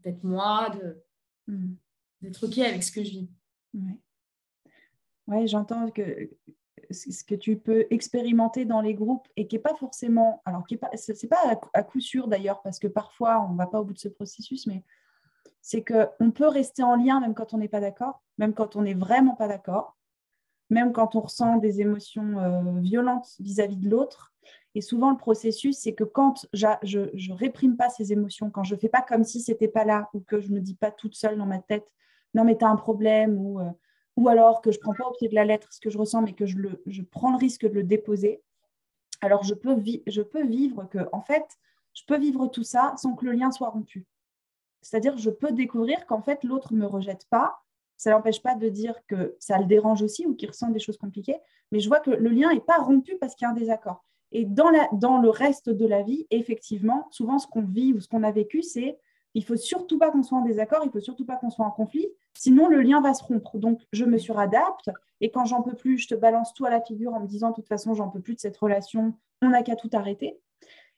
d'être 0.03 0.25
moi, 0.25 0.75
mm. 1.47 1.75
d'être 2.23 2.47
OK 2.47 2.57
avec 2.57 2.83
ce 2.83 2.91
que 2.91 3.05
je 3.05 3.11
vis. 3.11 3.29
Oui, 5.27 5.47
j'entends 5.47 5.91
que 5.91 6.31
ce 6.91 7.25
que 7.25 7.35
tu 7.35 7.59
peux 7.59 7.87
expérimenter 7.91 8.65
dans 8.65 8.81
les 8.81 8.95
groupes 8.95 9.29
et 9.37 9.47
qui 9.47 9.57
n'est 9.57 9.63
pas 9.63 9.75
forcément, 9.75 10.43
alors 10.45 10.67
qui 10.67 10.75
est 10.75 10.79
pas, 10.79 10.91
pas 11.31 11.61
à 11.75 11.83
coup 11.83 12.01
sûr 12.01 12.29
d'ailleurs, 12.29 12.63
parce 12.63 12.79
que 12.79 12.87
parfois 12.87 13.45
on 13.49 13.53
ne 13.53 13.59
va 13.59 13.67
pas 13.67 13.81
au 13.81 13.85
bout 13.85 13.93
de 13.93 13.99
ce 13.99 14.09
processus, 14.09 14.67
mais 14.67 14.83
c'est 15.61 15.85
qu'on 15.85 16.31
peut 16.31 16.49
rester 16.49 16.83
en 16.83 16.97
lien 16.97 17.21
même 17.21 17.35
quand 17.35 17.53
on 17.53 17.59
n'est 17.59 17.69
pas 17.69 17.81
d'accord, 17.81 18.23
même 18.39 18.55
quand 18.55 18.77
on 18.77 18.83
n'est 18.83 18.95
vraiment 18.95 19.35
pas 19.35 19.49
d'accord, 19.49 19.99
même 20.71 20.93
quand 20.93 21.15
on 21.15 21.21
ressent 21.21 21.57
des 21.57 21.81
émotions 21.81 22.39
euh, 22.39 22.81
violentes 22.81 23.37
vis-à-vis 23.41 23.77
de 23.77 23.89
l'autre. 23.89 24.33
Et 24.75 24.81
souvent, 24.81 25.11
le 25.11 25.17
processus, 25.17 25.79
c'est 25.79 25.95
que 25.95 26.05
quand 26.05 26.47
je 26.53 26.99
ne 26.99 27.35
réprime 27.35 27.77
pas 27.77 27.89
ces 27.89 28.13
émotions, 28.13 28.51
quand 28.51 28.65
je 28.65 28.75
ne 28.75 28.81
fais 28.81 28.89
pas 28.89 29.03
comme 29.03 29.25
si 29.25 29.41
c'était 29.41 29.69
pas 29.69 29.85
là 29.85 30.09
ou 30.13 30.21
que 30.21 30.41
je 30.41 30.51
ne 30.51 30.57
me 30.57 30.61
dis 30.61 30.75
pas 30.75 30.91
toute 30.91 31.15
seule 31.15 31.39
dans 31.39 31.47
ma 31.47 31.59
tête, 31.59 31.91
non, 32.35 32.45
mais 32.45 32.57
tu 32.57 32.65
as 32.65 32.69
un 32.69 32.77
problème, 32.77 33.39
ou, 33.39 33.61
euh, 33.61 33.71
ou 34.17 34.29
alors 34.29 34.61
que 34.61 34.71
je 34.71 34.79
ne 34.79 34.83
prends 34.83 34.95
pas 34.95 35.09
au 35.09 35.13
pied 35.13 35.29
de 35.29 35.35
la 35.35 35.45
lettre 35.45 35.73
ce 35.73 35.81
que 35.81 35.91
je 35.91 35.99
ressens, 35.99 36.23
mais 36.23 36.33
que 36.33 36.47
je, 36.47 36.57
le, 36.57 36.83
je 36.87 37.03
prends 37.03 37.31
le 37.31 37.39
risque 37.39 37.67
de 37.67 37.75
le 37.75 37.85
déposer, 37.85 38.43
alors 39.21 39.43
je 39.43 39.55
peux, 39.55 39.77
je 40.07 40.23
peux 40.23 40.45
vivre 40.47 40.85
que, 40.91 40.99
en 41.13 41.21
fait, 41.21 41.47
je 41.95 42.03
peux 42.07 42.19
vivre 42.19 42.47
tout 42.47 42.63
ça 42.63 42.95
sans 42.97 43.15
que 43.15 43.25
le 43.25 43.33
lien 43.33 43.51
soit 43.51 43.71
rompu. 43.71 44.07
C'est-à-dire, 44.83 45.17
je 45.19 45.31
peux 45.31 45.51
découvrir 45.51 46.07
qu'en 46.07 46.23
fait, 46.23 46.45
l'autre 46.45 46.73
ne 46.73 46.79
me 46.79 46.87
rejette 46.87 47.27
pas. 47.31 47.59
Ça 47.97 48.13
n'empêche 48.13 48.41
pas 48.41 48.55
de 48.55 48.69
dire 48.69 48.95
que 49.09 49.37
ça 49.41 49.59
le 49.59 49.65
dérange 49.65 50.03
aussi 50.03 50.25
ou 50.25 50.35
qu'il 50.37 50.49
ressent 50.49 50.71
des 50.71 50.79
choses 50.79 50.99
compliquées, 50.99 51.37
mais 51.73 51.81
je 51.81 51.89
vois 51.89 51.99
que 51.99 52.11
le 52.11 52.31
lien 52.31 52.53
n'est 52.55 52.61
pas 52.61 52.79
rompu 52.79 53.17
parce 53.21 53.35
qu'il 53.35 53.45
y 53.45 53.49
a 53.49 53.51
un 53.51 53.57
désaccord. 53.57 54.05
Et 54.31 54.45
dans, 54.45 54.71
la, 54.71 54.89
dans 54.93 55.19
le 55.19 55.31
reste 55.31 55.69
de 55.69 55.87
la 55.87 56.03
vie, 56.03 56.27
effectivement, 56.31 57.09
souvent, 57.11 57.39
ce 57.39 57.49
qu'on 57.49 57.63
vit 57.63 57.93
ou 57.93 58.01
ce 58.01 58.07
qu'on 58.07 58.23
a 58.23 58.31
vécu, 58.31 58.63
c'est 58.63 58.99
il 59.35 59.45
faut 59.45 59.57
surtout 59.57 59.99
pas 59.99 60.11
qu'on 60.11 60.23
soit 60.23 60.39
en 60.39 60.43
désaccord, 60.43 60.83
il 60.85 60.91
faut 60.91 61.01
surtout 61.01 61.25
pas 61.25 61.37
qu'on 61.37 61.51
soit 61.51 61.65
en 61.65 61.71
conflit, 61.71 62.09
sinon 62.35 62.69
le 62.69 62.81
lien 62.81 63.01
va 63.01 63.15
se 63.15 63.23
rompre. 63.23 63.59
Donc 63.59 63.81
je 63.93 64.05
me 64.05 64.19
suradapte 64.19 64.91
et 65.21 65.31
quand 65.31 65.45
j'en 65.45 65.63
peux 65.63 65.75
plus, 65.75 65.99
je 65.99 66.09
te 66.09 66.15
balance 66.15 66.55
tout 66.55 66.65
à 66.65 66.71
la 66.71 66.81
figure 66.81 67.15
en 67.15 67.21
me 67.21 67.27
disant 67.27 67.51
de 67.51 67.55
toute 67.55 67.69
façon 67.69 67.95
j'en 67.95 68.09
peux 68.09 68.21
plus 68.21 68.35
de 68.35 68.41
cette 68.41 68.57
relation, 68.57 69.15
on 69.43 69.51
n'a 69.51 69.63
qu'à 69.63 69.77
tout 69.77 69.91
arrêter. 69.93 70.41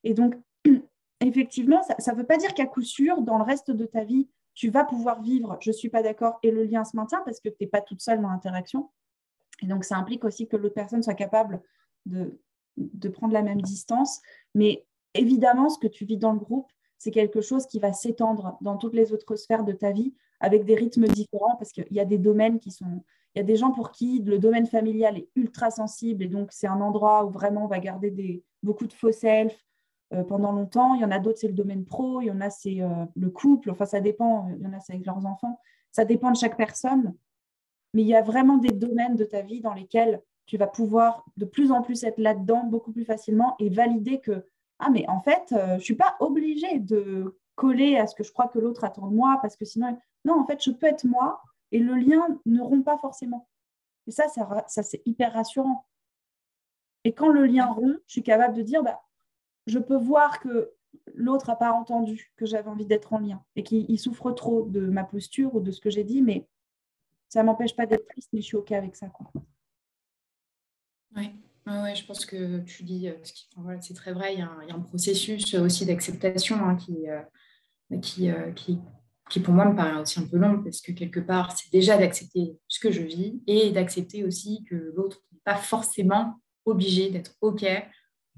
Et 0.05 0.15
donc 0.15 0.37
effectivement, 1.21 1.83
ça 1.99 2.13
ne 2.13 2.17
veut 2.17 2.27
pas 2.27 2.37
dire 2.37 2.55
qu'à 2.55 2.67
coup 2.67 2.83
sûr, 2.83 3.23
dans 3.23 3.39
le 3.39 3.45
reste 3.45 3.71
de 3.71 3.85
ta 3.85 4.05
vie, 4.05 4.29
tu 4.55 4.69
vas 4.71 4.85
pouvoir 4.85 5.23
vivre 5.23 5.57
je 5.61 5.71
suis 5.71 5.89
pas 5.89 6.03
d'accord 6.03 6.39
et 6.43 6.51
le 6.51 6.65
lien 6.65 6.85
se 6.85 6.97
maintient 6.97 7.23
parce 7.25 7.41
que 7.41 7.49
tu 7.49 7.57
n'es 7.61 7.67
pas 7.67 7.81
toute 7.81 8.01
seule 8.01 8.21
dans 8.21 8.29
l'interaction. 8.29 8.91
Et 9.63 9.67
donc 9.67 9.85
ça 9.85 9.97
implique 9.97 10.25
aussi 10.25 10.49
que 10.49 10.57
l'autre 10.57 10.75
personne 10.75 11.03
soit 11.03 11.15
capable 11.15 11.61
de 12.07 13.09
prendre 13.09 13.35
la 13.35 13.43
même 13.43 13.61
distance. 13.61 14.21
Mais 14.55 14.87
évidemment, 15.15 15.69
ce 15.69 15.79
que 15.79 15.87
tu 15.87 16.05
vis 16.05 16.17
dans 16.17 16.33
le 16.33 16.39
groupe, 16.39 16.71
c'est 17.01 17.11
quelque 17.11 17.41
chose 17.41 17.67
qui 17.67 17.79
va 17.79 17.95
s'étendre 17.95 18.59
dans 18.61 18.77
toutes 18.77 18.93
les 18.93 19.11
autres 19.11 19.35
sphères 19.35 19.65
de 19.65 19.73
ta 19.73 19.91
vie 19.91 20.13
avec 20.39 20.67
des 20.67 20.75
rythmes 20.75 21.09
différents 21.09 21.57
parce 21.57 21.73
qu'il 21.73 21.87
y 21.91 21.99
a 21.99 22.05
des 22.05 22.19
domaines 22.19 22.61
qui 22.61 22.71
sont... 22.71 23.03
Il 23.35 23.39
y 23.39 23.41
a 23.41 23.45
des 23.45 23.57
gens 23.57 23.71
pour 23.71 23.91
qui 23.91 24.21
le 24.21 24.39
domaine 24.39 24.67
familial 24.67 25.17
est 25.17 25.29
ultra 25.35 25.71
sensible 25.71 26.25
et 26.25 26.29
donc 26.29 26.53
c'est 26.53 26.67
un 26.67 26.81
endroit 26.83 27.25
où 27.25 27.31
vraiment 27.31 27.65
on 27.65 27.69
va 27.69 27.79
garder 27.79 28.45
beaucoup 28.63 28.87
de 28.87 28.93
faux 28.93 29.13
self 29.13 29.65
euh, 30.13 30.25
pendant 30.25 30.53
longtemps. 30.53 30.95
Il 30.95 31.01
y 31.01 31.05
en 31.05 31.11
a 31.11 31.19
d'autres, 31.19 31.39
c'est 31.39 31.49
le 31.49 31.55
domaine 31.55 31.87
pro, 31.87 32.21
il 32.21 32.27
y 32.27 32.31
en 32.31 32.41
a, 32.43 32.51
c'est 32.51 32.83
euh, 32.83 33.07
le 33.17 33.31
couple, 33.31 33.71
enfin 33.71 33.87
ça 33.87 34.01
dépend, 34.01 34.51
il 34.59 34.63
y 34.63 34.67
en 34.67 34.75
a, 34.75 34.81
c'est 34.81 34.93
avec 34.93 35.07
leurs 35.07 35.25
enfants. 35.25 35.59
Ça 35.93 36.05
dépend 36.05 36.31
de 36.33 36.37
chaque 36.37 36.59
personne, 36.59 37.15
mais 37.95 38.03
il 38.03 38.09
y 38.09 38.15
a 38.15 38.21
vraiment 38.21 38.59
des 38.59 38.73
domaines 38.73 39.17
de 39.17 39.25
ta 39.25 39.41
vie 39.41 39.63
dans 39.63 39.73
lesquels 39.73 40.21
tu 40.45 40.59
vas 40.59 40.67
pouvoir 40.67 41.25
de 41.39 41.47
plus 41.47 41.73
en 41.73 41.81
plus 41.81 42.05
être 42.05 42.19
là-dedans 42.19 42.65
beaucoup 42.65 42.93
plus 42.93 43.07
facilement 43.07 43.55
et 43.59 43.71
valider 43.71 44.21
que 44.21 44.45
ah 44.81 44.91
mais 44.91 45.07
en 45.09 45.21
fait, 45.21 45.53
euh, 45.53 45.79
je 45.79 45.85
suis 45.85 45.95
pas 45.95 46.17
obligée 46.21 46.79
de 46.79 47.39
coller 47.55 47.99
à 47.99 48.07
ce 48.07 48.15
que 48.15 48.25
je 48.25 48.33
crois 48.33 48.49
que 48.49 48.59
l'autre 48.59 48.85
attend 48.85 49.07
de 49.07 49.15
moi, 49.15 49.39
parce 49.43 49.57
que 49.57 49.65
sinon, 49.65 49.99
non, 50.25 50.41
en 50.41 50.47
fait, 50.47 50.63
je 50.63 50.71
peux 50.71 50.87
être 50.87 51.05
moi 51.05 51.43
et 51.73 51.79
le 51.79 51.95
lien 51.95 52.27
ne 52.47 52.61
rompt 52.61 52.85
pas 52.85 52.99
forcément. 52.99 53.49
Et 54.07 54.11
ça, 54.11 54.27
ça, 54.29 54.83
c'est 54.83 55.03
hyper 55.07 55.35
rassurant. 55.35 55.87
Et 57.05 57.13
quand 57.13 57.29
le 57.29 57.45
lien 57.47 57.67
rompt, 57.67 58.01
je 58.07 58.13
suis 58.13 58.23
capable 58.23 58.57
de 58.57 58.63
dire, 58.63 58.83
bah, 58.83 59.01
je 59.67 59.79
peux 59.79 59.97
voir 59.97 60.41
que 60.41 60.73
l'autre 61.15 61.49
n'a 61.49 61.57
pas 61.57 61.73
entendu 61.73 62.33
que 62.37 62.47
j'avais 62.47 62.69
envie 62.69 62.87
d'être 62.87 63.13
en 63.13 63.19
lien 63.19 63.45
et 63.57 63.63
qu'il 63.63 63.99
souffre 63.99 64.33
trop 64.33 64.63
de 64.63 64.81
ma 64.81 65.05
posture 65.05 65.55
ou 65.55 65.61
de 65.61 65.71
ce 65.71 65.81
que 65.81 65.91
j'ai 65.91 66.05
dit, 66.05 66.23
mais 66.23 66.49
ça 67.29 67.43
ne 67.43 67.47
m'empêche 67.47 67.77
pas 67.77 67.87
d'être 67.87 68.07
triste, 68.09 68.31
mais 68.33 68.41
je 68.41 68.47
suis 68.47 68.57
OK 68.57 68.73
avec 68.73 68.97
ça. 68.97 69.07
Ouais, 71.15 71.33
je 71.67 72.07
pense 72.07 72.27
que 72.27 72.61
tu 72.61 72.83
dis, 72.83 73.09
euh, 73.09 73.15
c'est 73.81 73.95
très 73.95 74.13
vrai, 74.13 74.35
il 74.35 74.39
y, 74.41 74.43
a 74.43 74.75
un, 74.75 74.81
processus 74.81 75.55
aussi 75.55 75.87
d'acceptation 75.87 76.57
hein, 76.65 76.77
qui, 76.77 77.09
euh, 77.09 77.21
euh, 77.93 78.53
qui, 78.53 78.79
qui, 79.31 79.41
pour 79.41 79.55
moi, 79.55 79.67
me 79.67 79.77
paraît 79.77 80.01
aussi 80.01 80.21
un 80.21 80.27
peu 80.27 80.37
long, 80.37 80.63
parce 80.63 80.81
que 80.81 80.93
quelque 80.93 81.21
part, 81.21 81.57
c'est 81.57 81.71
déjà 81.73 81.97
d'accepter 81.99 82.59
ce 82.69 82.81
que 82.81 82.91
je 82.91 83.03
vis 83.03 83.41
et 83.47 83.71
d'accepter 83.71 84.25
aussi 84.25 84.65
que 84.65 84.93
l'autre 84.97 85.23
n'est 85.33 85.41
pas 85.45 85.57
forcément 85.57 86.41
obligé 86.65 87.11
d'être 87.11 87.37
OK 87.41 87.65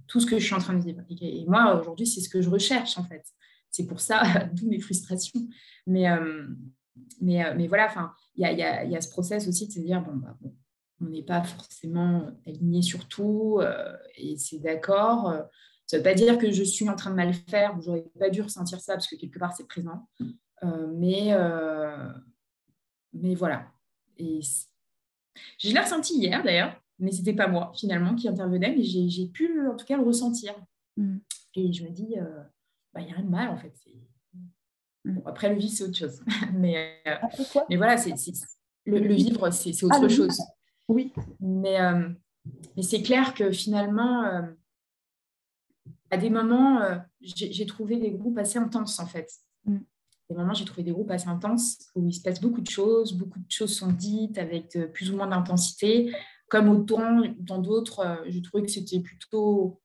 tout 0.09 0.21
ce 0.21 0.27
que 0.27 0.39
je 0.39 0.45
suis 0.45 0.55
en 0.55 0.59
train 0.59 0.75
de 0.75 0.85
vivre. 0.85 1.03
Et 1.21 1.45
moi, 1.47 1.79
aujourd'hui, 1.81 2.07
c'est 2.07 2.21
ce 2.21 2.29
que 2.29 2.43
je 2.43 2.51
recherche, 2.51 2.99
en 2.99 3.05
fait. 3.05 3.25
C'est 3.71 3.87
pour 3.87 4.01
ça, 4.01 4.23
d'où 4.53 4.69
mes 4.69 4.81
frustrations. 4.81 5.49
Mais, 5.87 6.07
mais, 7.21 7.55
mais 7.55 7.67
voilà, 7.67 7.93
il 8.37 8.43
y 8.43 8.45
a, 8.45 8.53
y, 8.53 8.63
a, 8.63 8.85
y 8.85 8.97
a, 8.97 9.01
ce 9.01 9.09
process 9.11 9.49
aussi 9.49 9.69
de 9.69 9.73
se 9.73 9.81
dire, 9.81 10.03
bon, 10.03 10.17
bah, 10.17 10.37
bon 10.41 10.55
on 11.03 11.09
n'est 11.09 11.23
pas 11.23 11.43
forcément 11.43 12.31
aligné 12.47 12.83
sur 12.83 13.09
tout 13.09 13.59
euh, 13.61 13.97
et 14.17 14.37
c'est 14.39 14.59
d'accord. 14.59 15.35
Ça 15.87 15.97
ne 15.97 16.03
veut 16.03 16.05
pas 16.05 16.15
dire 16.15 16.39
que 16.39 16.51
je 16.51 16.63
suis 16.63 16.89
en 16.89 16.97
train 16.97 17.11
de 17.11 17.17
mal 17.17 17.35
faire 17.35 17.77
ou 17.77 17.83
j'aurais 17.83 18.05
pas 18.19 18.31
dû 18.31 18.41
ressentir 18.41 18.81
ça 18.81 18.95
parce 18.95 19.09
que 19.09 19.17
quelque 19.17 19.39
part 19.39 19.55
c'est 19.55 19.67
présent. 19.67 20.09
Euh, 20.65 20.87
mais, 20.95 21.33
euh, 21.33 22.09
mais 23.13 23.35
voilà. 23.35 23.67
Et 24.17 24.41
je 25.59 25.73
l'ai 25.73 25.81
ressenti 25.81 26.17
hier 26.17 26.43
d'ailleurs, 26.43 26.81
mais 26.99 27.11
ce 27.11 27.19
n'était 27.19 27.35
pas 27.35 27.49
moi 27.49 27.73
finalement 27.75 28.15
qui 28.15 28.29
intervenait, 28.29 28.75
mais 28.75 28.83
j'ai 28.85 29.27
pu 29.27 29.69
en 29.69 29.77
tout 29.77 29.87
cas 29.87 29.97
le 29.97 30.05
ressentir. 30.05 30.55
Mm. 30.97 31.19
Et 31.55 31.73
je 31.73 31.85
me 31.85 31.91
dis, 31.91 32.15
bah, 32.95 33.01
il 33.01 33.07
n'y 33.07 33.13
a 33.13 33.17
rien 33.17 33.25
de 33.25 33.31
mal 33.31 33.49
en 33.49 33.57
fait. 33.57 33.75
Mm. 35.05 35.19
après 35.27 35.53
le 35.53 35.59
vif, 35.59 35.73
c'est 35.73 35.85
autre 35.85 35.97
chose. 35.97 36.23
mais, 36.55 37.03
mais 37.69 37.77
voilà, 37.77 37.97
c'est 37.97 38.15
Le, 38.87 38.99
vivre, 39.13 39.51
c'est 39.51 39.83
autre 39.83 40.05
ah, 40.05 40.09
chose. 40.09 40.39
Oui. 40.89 41.13
Mais, 41.41 41.79
mais 42.77 42.83
c'est 42.83 43.03
clair 43.03 43.35
que 43.35 43.51
finalement, 43.53 44.25
à 46.11 46.17
des 46.17 46.31
moments, 46.31 46.81
j'ai 47.21 47.67
trouvé 47.67 47.97
des 47.97 48.11
groupes 48.11 48.39
assez 48.39 48.59
intenses 48.59 48.99
en 48.99 49.07
fait. 49.07 49.31
Mm. 49.65 49.79
Des 50.31 50.37
moments, 50.37 50.55
j'ai 50.55 50.65
trouvé 50.65 50.83
des 50.83 50.93
groupes 50.93 51.11
assez 51.11 51.29
intenses 51.29 51.79
où 51.95 52.07
il 52.07 52.13
se 52.13 52.23
passe 52.23 52.41
beaucoup 52.41 52.61
de 52.61 52.71
choses, 52.71 53.13
beaucoup 53.13 53.39
de 53.39 53.51
choses 53.51 53.75
sont 53.75 53.93
dites 53.93 54.39
avec 54.39 54.79
plus 54.93 55.11
ou 55.11 55.17
moins 55.17 55.27
d'intensité. 55.27 56.15
Comme 56.49 56.69
autant 56.69 57.23
dans 57.39 57.59
d'autres, 57.59 58.23
j'ai 58.27 58.43
trouvé 58.43 58.63
que 58.63 58.71
c'était 58.71 59.01
plutôt 59.01 59.83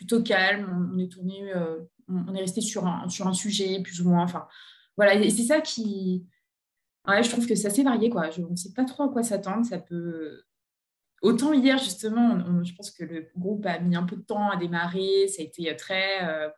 plutôt 0.00 0.22
calme. 0.22 0.90
On 0.94 0.98
est 0.98 1.12
tourné, 1.12 1.52
euh, 1.54 1.80
on 2.08 2.34
est 2.34 2.40
resté 2.40 2.62
sur 2.62 2.86
un, 2.86 3.08
sur 3.10 3.26
un 3.26 3.34
sujet 3.34 3.82
plus 3.82 4.00
ou 4.00 4.08
moins. 4.08 4.24
Enfin, 4.24 4.48
voilà, 4.96 5.14
et 5.14 5.30
c'est 5.30 5.44
ça 5.44 5.60
qui. 5.60 6.26
Je 7.06 7.30
trouve 7.30 7.46
que 7.46 7.54
c'est 7.54 7.68
assez 7.68 7.82
varié, 7.82 8.10
quoi. 8.10 8.30
Je, 8.30 8.42
ne 8.42 8.56
sait 8.56 8.72
pas 8.72 8.84
trop 8.84 9.04
à 9.04 9.08
quoi 9.08 9.22
s'attendre. 9.22 9.64
Ça 9.64 9.78
peut. 9.78 10.42
Autant 11.22 11.52
hier, 11.52 11.76
justement, 11.78 12.62
je 12.62 12.74
pense 12.74 12.90
que 12.90 13.04
le 13.04 13.28
groupe 13.36 13.66
a 13.66 13.78
mis 13.78 13.96
un 13.96 14.04
peu 14.04 14.16
de 14.16 14.22
temps 14.22 14.50
à 14.50 14.56
démarrer. 14.56 15.28
Ça 15.28 15.42
a 15.42 15.44
été 15.44 15.74
très 15.76 16.26
euh, 16.26 16.48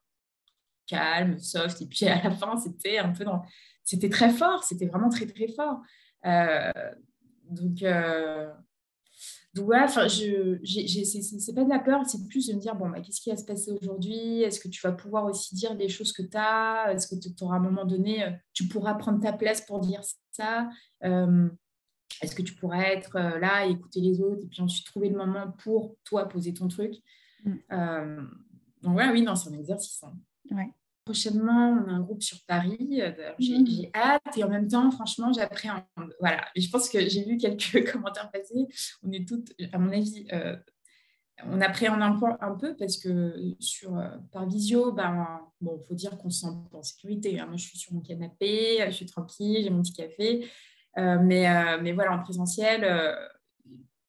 calme, 0.86 1.38
soft. 1.38 1.80
Et 1.82 1.86
puis 1.86 2.06
à 2.08 2.22
la 2.22 2.30
fin, 2.30 2.56
c'était 2.56 2.98
un 2.98 3.12
peu 3.12 3.24
dans. 3.24 3.42
C'était 3.84 4.10
très 4.10 4.30
fort. 4.30 4.62
C'était 4.64 4.86
vraiment 4.86 5.08
très, 5.08 5.26
très 5.26 5.48
fort. 5.48 5.80
Euh, 6.26 6.72
donc, 7.50 7.82
donc 9.54 9.66
voilà, 9.66 9.84
enfin, 9.84 10.08
je, 10.08 10.58
c'est 10.64 11.54
pas 11.54 11.64
de 11.64 11.68
la 11.68 11.78
peur, 11.78 12.06
c'est 12.06 12.26
plus 12.26 12.46
de 12.46 12.54
me 12.54 12.58
dire, 12.58 12.74
bon, 12.74 12.88
bah, 12.88 13.00
qu'est-ce 13.00 13.20
qui 13.20 13.28
va 13.28 13.36
se 13.36 13.44
passer 13.44 13.70
aujourd'hui? 13.70 14.42
Est-ce 14.42 14.58
que 14.58 14.68
tu 14.68 14.80
vas 14.80 14.92
pouvoir 14.92 15.26
aussi 15.26 15.54
dire 15.54 15.74
les 15.74 15.90
choses 15.90 16.12
que 16.12 16.22
tu 16.22 16.36
as 16.36 16.90
Est-ce 16.92 17.06
que 17.06 17.20
tu 17.20 17.44
auras 17.44 17.56
un 17.56 17.60
moment 17.60 17.84
donné, 17.84 18.24
euh, 18.24 18.30
tu 18.54 18.66
pourras 18.66 18.94
prendre 18.94 19.20
ta 19.20 19.34
place 19.34 19.60
pour 19.60 19.80
dire 19.80 20.00
ça? 20.30 20.70
Euh, 21.04 21.50
Est-ce 22.22 22.34
que 22.34 22.40
tu 22.40 22.54
pourras 22.54 22.82
être 22.84 23.16
euh, 23.16 23.38
là 23.40 23.66
et 23.66 23.72
écouter 23.72 24.00
les 24.00 24.22
autres 24.22 24.42
et 24.42 24.46
puis 24.46 24.62
ensuite 24.62 24.86
trouver 24.86 25.10
le 25.10 25.18
moment 25.18 25.52
pour 25.62 25.96
toi 26.04 26.26
poser 26.28 26.54
ton 26.54 26.68
truc? 26.68 26.94
Mm. 27.44 27.58
Donc 28.82 28.92
voilà, 28.94 29.12
oui, 29.12 29.20
non, 29.20 29.34
c'est 29.36 29.50
un 29.50 29.58
exercice. 29.58 30.02
Hein. 30.02 30.14
Ouais. 30.50 30.72
Prochainement, 31.04 31.82
on 31.84 31.88
a 31.88 31.92
un 31.92 32.00
groupe 32.00 32.22
sur 32.22 32.38
Paris. 32.46 33.00
Euh, 33.00 33.10
mmh. 33.38 33.66
J'ai 33.66 33.90
hâte 33.94 34.36
et 34.36 34.44
en 34.44 34.48
même 34.48 34.68
temps, 34.68 34.90
franchement, 34.90 35.32
j'appréhende. 35.32 35.82
Voilà. 36.20 36.44
je 36.56 36.68
pense 36.68 36.88
que 36.88 37.08
j'ai 37.08 37.24
vu 37.24 37.36
quelques 37.38 37.90
commentaires 37.92 38.30
passer. 38.30 38.66
On 39.02 39.10
est 39.10 39.26
toutes, 39.26 39.52
à 39.72 39.78
mon 39.78 39.90
avis, 39.90 40.26
euh, 40.32 40.56
on 41.44 41.60
appréhende 41.60 42.02
un 42.02 42.18
peu, 42.18 42.26
un 42.40 42.54
peu 42.54 42.76
parce 42.76 42.98
que 42.98 43.34
sur, 43.58 43.98
euh, 43.98 44.10
par 44.30 44.46
visio, 44.46 44.92
ben, 44.92 45.40
bon, 45.60 45.80
faut 45.88 45.94
dire 45.94 46.16
qu'on 46.18 46.30
se 46.30 46.42
sent 46.42 46.54
en 46.72 46.82
sécurité. 46.82 47.40
Hein. 47.40 47.46
Moi, 47.46 47.56
je 47.56 47.64
suis 47.64 47.78
sur 47.78 47.94
mon 47.94 48.00
canapé, 48.00 48.84
je 48.86 48.92
suis 48.92 49.06
tranquille, 49.06 49.64
j'ai 49.64 49.70
mon 49.70 49.82
petit 49.82 49.94
café. 49.94 50.48
mais, 50.96 51.78
mais 51.80 51.92
voilà, 51.92 52.12
en 52.12 52.22
présentiel, 52.22 52.84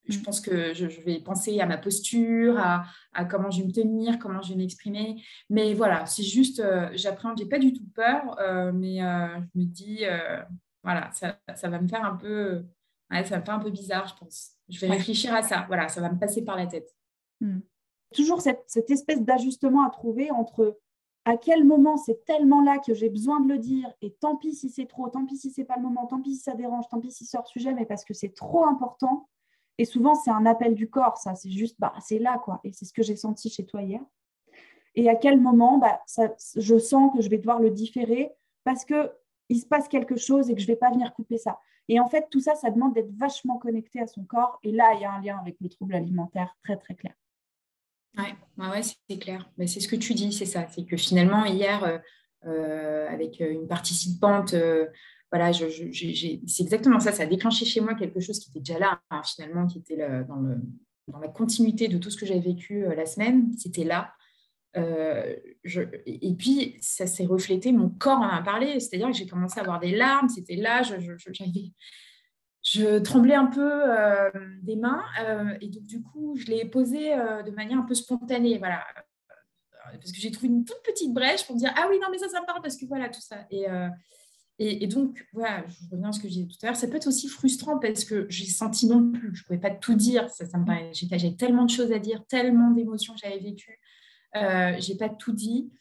je 0.07 0.19
mm. 0.19 0.21
pense 0.21 0.41
que 0.41 0.73
je, 0.73 0.85
vais 0.85 1.19
penser 1.19 1.59
à 1.59 1.65
ma 1.65 1.77
posture, 1.77 2.57
à, 2.59 2.85
comment 3.25 3.49
je 3.49 3.61
vais 3.61 3.67
me 3.67 3.73
tenir, 3.73 4.19
comment 4.19 4.41
je 4.41 4.49
vais 4.49 4.57
m'exprimer. 4.57 5.21
Mais 5.49 5.73
voilà, 5.73 6.05
c'est 6.05 6.23
juste, 6.23 6.59
euh, 6.59 6.89
j'apprends, 6.93 7.35
j'ai 7.35 7.45
pas 7.45 7.59
du 7.59 7.73
tout 7.73 7.85
peur, 7.95 8.39
euh, 8.39 8.71
mais 8.73 9.03
euh, 9.03 9.39
je 9.53 9.59
me 9.59 9.65
dis, 9.65 10.03
voilà, 10.83 11.09
ça, 11.11 11.69
va 11.69 11.79
me 11.79 11.87
faire 11.87 12.03
un 12.03 12.15
peu, 12.15 12.65
ça 13.09 13.21
va 13.21 13.39
me 13.39 13.45
faire 13.45 13.55
un 13.55 13.59
peu 13.59 13.71
bizarre, 13.71 14.07
je 14.07 14.15
pense. 14.15 14.51
Je 14.69 14.79
vais 14.79 14.89
réfléchir 14.89 15.33
à 15.33 15.41
ça. 15.41 15.65
Voilà, 15.67 15.87
ça 15.87 16.01
va 16.01 16.11
me 16.11 16.19
passer 16.19 16.43
par 16.43 16.55
la 16.55 16.67
tête. 16.67 16.89
Mm. 17.41 17.59
Toujours 18.13 18.41
cette, 18.41 18.63
cette 18.67 18.91
espèce 18.91 19.21
d'ajustement 19.21 19.85
à 19.85 19.89
trouver 19.89 20.29
entre 20.31 20.79
à 21.25 21.37
quel 21.37 21.63
moment 21.63 21.97
c'est 21.97 22.25
tellement 22.25 22.61
là 22.61 22.79
que 22.79 22.93
j'ai 22.93 23.09
besoin 23.09 23.39
de 23.39 23.47
le 23.47 23.57
dire 23.57 23.89
et 24.01 24.11
tant 24.11 24.35
pis 24.35 24.53
si 24.53 24.69
c'est 24.69 24.85
trop, 24.85 25.07
tant 25.09 25.25
pis 25.25 25.37
si 25.37 25.51
c'est 25.51 25.63
pas 25.63 25.77
le 25.77 25.81
moment, 25.81 26.05
tant 26.05 26.21
pis 26.21 26.35
si 26.35 26.41
ça 26.41 26.53
dérange, 26.53 26.85
tant 26.89 26.99
pis 26.99 27.11
si 27.11 27.25
c'est 27.25 27.37
hors 27.37 27.47
sujet, 27.47 27.73
mais 27.73 27.85
parce 27.85 28.03
que 28.03 28.13
c'est 28.13 28.35
trop 28.35 28.65
important 28.65 29.29
et 29.77 29.85
souvent, 29.85 30.15
c'est 30.15 30.31
un 30.31 30.45
appel 30.45 30.75
du 30.75 30.89
corps, 30.89 31.17
ça. 31.17 31.35
C'est 31.35 31.51
juste, 31.51 31.75
bah, 31.79 31.93
c'est 31.99 32.19
là, 32.19 32.39
quoi. 32.43 32.59
Et 32.63 32.71
c'est 32.71 32.85
ce 32.85 32.93
que 32.93 33.03
j'ai 33.03 33.15
senti 33.15 33.49
chez 33.49 33.65
toi 33.65 33.81
hier. 33.81 34.01
Et 34.95 35.09
à 35.09 35.15
quel 35.15 35.41
moment, 35.41 35.79
bah, 35.79 36.01
je 36.55 36.77
sens 36.77 37.11
que 37.15 37.21
je 37.21 37.29
vais 37.29 37.39
devoir 37.39 37.59
le 37.59 37.71
différer 37.71 38.31
parce 38.63 38.85
qu'il 38.85 39.59
se 39.59 39.65
passe 39.65 39.87
quelque 39.87 40.15
chose 40.15 40.49
et 40.49 40.55
que 40.55 40.61
je 40.61 40.67
vais 40.67 40.75
pas 40.75 40.91
venir 40.91 41.13
couper 41.13 41.37
ça. 41.37 41.59
Et 41.89 41.99
en 41.99 42.07
fait, 42.07 42.27
tout 42.29 42.39
ça, 42.39 42.55
ça 42.55 42.69
demande 42.69 42.93
d'être 42.93 43.11
vachement 43.17 43.57
connecté 43.57 43.99
à 43.99 44.07
son 44.07 44.23
corps. 44.23 44.59
Et 44.63 44.71
là, 44.71 44.93
il 44.93 45.01
y 45.01 45.05
a 45.05 45.11
un 45.11 45.21
lien 45.21 45.37
avec 45.37 45.57
le 45.59 45.69
trouble 45.69 45.95
alimentaire 45.95 46.55
très, 46.63 46.77
très 46.77 46.95
clair. 46.95 47.13
Oui, 48.17 48.25
ouais, 48.57 48.81
c'est 48.83 49.17
clair. 49.17 49.49
Mais 49.57 49.67
c'est 49.67 49.79
ce 49.79 49.87
que 49.87 49.95
tu 49.95 50.13
dis, 50.13 50.31
c'est 50.31 50.45
ça. 50.45 50.67
C'est 50.69 50.85
que 50.85 50.95
finalement, 50.95 51.45
hier, 51.45 51.83
euh, 51.83 51.97
euh, 52.45 53.09
avec 53.09 53.39
une 53.39 53.67
participante, 53.67 54.53
euh, 54.53 54.87
voilà, 55.33 55.51
c'est 55.51 56.61
exactement 56.61 56.99
ça. 56.99 57.11
Ça 57.11 57.23
a 57.23 57.25
déclenché 57.25 57.65
chez 57.65 57.81
moi 57.81 57.95
quelque 57.95 58.19
chose 58.19 58.37
qui 58.37 58.51
était 58.51 58.59
déjà 58.59 58.77
là, 58.77 59.01
hein, 59.09 59.23
finalement, 59.23 59.65
qui 59.65 59.79
était 59.79 59.97
dans, 60.27 60.35
le, 60.35 60.57
dans, 61.07 61.17
la 61.17 61.27
continuité 61.27 61.87
de 61.87 61.97
tout 61.97 62.11
ce 62.11 62.17
que 62.17 62.27
j'avais 62.27 62.39
vécu 62.39 62.85
euh, 62.85 62.93
la 62.93 63.07
semaine. 63.07 63.51
C'était 63.57 63.83
là. 63.83 64.13
Euh, 64.77 65.35
et 66.05 66.35
puis, 66.35 66.77
ça 66.81 67.07
s'est 67.07 67.25
reflété, 67.25 67.71
mon 67.71 67.89
corps 67.89 68.19
en 68.19 68.27
a 68.27 68.43
parlé. 68.43 68.79
C'est-à-dire 68.79 69.07
que 69.07 69.13
j'ai 69.13 69.25
commencé 69.25 69.57
à 69.57 69.63
avoir 69.63 69.79
des 69.79 69.95
larmes. 69.95 70.29
C'était 70.29 70.55
là. 70.55 70.83
Je, 70.83 70.97
je, 72.61 72.99
tremblais 72.99 73.33
un 73.33 73.47
peu 73.47 73.71
euh, 73.89 74.29
des 74.61 74.75
mains. 74.75 75.01
et 75.61 75.67
donc, 75.67 75.83
du 75.87 76.03
coup, 76.03 76.35
je 76.35 76.45
l'ai 76.45 76.65
posé 76.65 77.09
de 77.09 77.51
manière 77.55 77.79
un 77.79 77.87
peu 77.87 77.95
spontanée. 77.95 78.59
Voilà 78.59 78.83
parce 79.99 80.11
que 80.11 80.19
j'ai 80.19 80.31
trouvé 80.31 80.47
une 80.47 80.65
toute 80.65 80.81
petite 80.83 81.13
brèche 81.13 81.45
pour 81.45 81.55
me 81.55 81.59
dire 81.59 81.71
ah 81.75 81.85
oui 81.87 81.99
non 82.01 82.07
mais 82.09 82.17
ça 82.17 82.27
ça 82.27 82.41
me 82.41 82.47
parle 82.47 82.61
parce 82.63 82.77
que 82.77 82.85
voilà 82.85 83.09
tout 83.09 83.21
ça 83.21 83.45
et, 83.51 83.67
et, 84.65 84.87
donc, 84.87 85.25
voilà, 85.33 85.65
je 85.67 85.89
reviens 85.91 86.09
à 86.09 86.11
ce 86.11 86.19
que 86.19 86.27
je 86.27 86.33
disais 86.33 86.47
tout 86.47 86.57
à 86.63 86.67
l'heure, 86.67 86.75
ça 86.75 86.87
peut 86.87 86.95
être 86.95 87.07
aussi 87.07 87.27
frustrant 87.27 87.79
parce 87.79 88.05
que 88.05 88.25
j'ai 88.29 88.45
senti 88.45 88.87
non 88.87 89.11
plus, 89.11 89.35
je 89.35 89.41
ne 89.41 89.45
pouvais 89.45 89.59
pas 89.59 89.71
tout 89.71 89.95
dire, 89.95 90.29
ça, 90.29 90.45
j'avais 90.93 91.35
tellement 91.35 91.65
de 91.65 91.69
choses 91.69 91.91
à 91.91 91.99
dire, 91.99 92.25
tellement 92.27 92.71
d'émotions 92.71 93.13
que 93.13 93.19
j'avais 93.19 93.39
vécues, 93.39 93.79
euh, 94.35 94.79
je 94.79 94.91
n'ai 94.91 94.97
pas 94.97 95.09
tout 95.09 95.33
dit, 95.33 95.71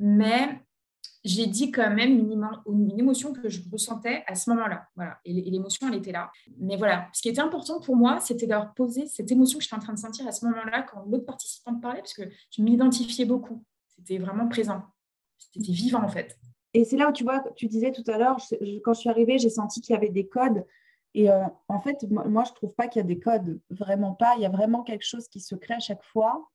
mais 0.00 0.60
j'ai 1.24 1.46
dit 1.46 1.70
quand 1.70 1.90
même 1.90 2.18
une, 2.66 2.98
émotion 2.98 3.32
que 3.32 3.48
je 3.48 3.60
ressentais 3.70 4.24
à 4.26 4.34
ce 4.34 4.50
moment-là. 4.50 4.88
Voilà. 4.96 5.20
Et, 5.24 5.32
l'émotion, 5.32 5.88
elle 5.88 5.98
était 5.98 6.10
là. 6.10 6.30
Mais 6.58 6.76
voilà, 6.76 7.08
ce 7.12 7.22
qui 7.22 7.28
était 7.28 7.40
important 7.40 7.80
pour 7.80 7.96
moi, 7.96 8.18
c'était 8.20 8.46
d'avoir 8.46 8.74
posé 8.74 9.06
cette 9.06 9.30
émotion 9.30 9.58
que 9.58 9.64
j'étais 9.64 9.76
en 9.76 9.80
train 9.80 9.94
de 9.94 9.98
sentir 9.98 10.26
à 10.26 10.32
ce 10.32 10.44
moment-là 10.46 10.82
quand 10.82 11.04
l'autre 11.08 11.24
participante 11.24 11.80
parlait, 11.80 12.00
parce 12.00 12.14
que 12.14 12.24
je 12.50 12.62
m'identifiais 12.62 13.24
beaucoup. 13.24 13.64
C'était 13.86 14.18
vraiment 14.18 14.48
présent. 14.48 14.82
C'était 15.38 15.72
vivant, 15.72 16.02
en 16.02 16.08
fait. 16.08 16.36
Et 16.74 16.84
c'est 16.84 16.96
là 16.96 17.08
où 17.08 17.12
tu 17.12 17.24
vois, 17.24 17.44
tu 17.54 17.66
disais 17.66 17.92
tout 17.92 18.08
à 18.10 18.18
l'heure, 18.18 18.36
quand 18.82 18.94
je 18.94 19.00
suis 19.00 19.10
arrivée, 19.10 19.38
j'ai 19.38 19.50
senti 19.50 19.80
qu'il 19.80 19.94
y 19.94 19.96
avait 19.96 20.08
des 20.08 20.26
codes. 20.26 20.64
Et 21.14 21.30
euh, 21.30 21.44
en 21.68 21.78
fait, 21.80 22.04
moi, 22.10 22.44
je 22.44 22.50
ne 22.50 22.54
trouve 22.54 22.74
pas 22.74 22.88
qu'il 22.88 23.00
y 23.00 23.04
a 23.04 23.06
des 23.06 23.18
codes, 23.18 23.60
vraiment 23.70 24.14
pas. 24.14 24.34
Il 24.36 24.42
y 24.42 24.46
a 24.46 24.50
vraiment 24.50 24.82
quelque 24.82 25.04
chose 25.04 25.28
qui 25.28 25.40
se 25.40 25.54
crée 25.54 25.74
à 25.74 25.80
chaque 25.80 26.02
fois. 26.02 26.48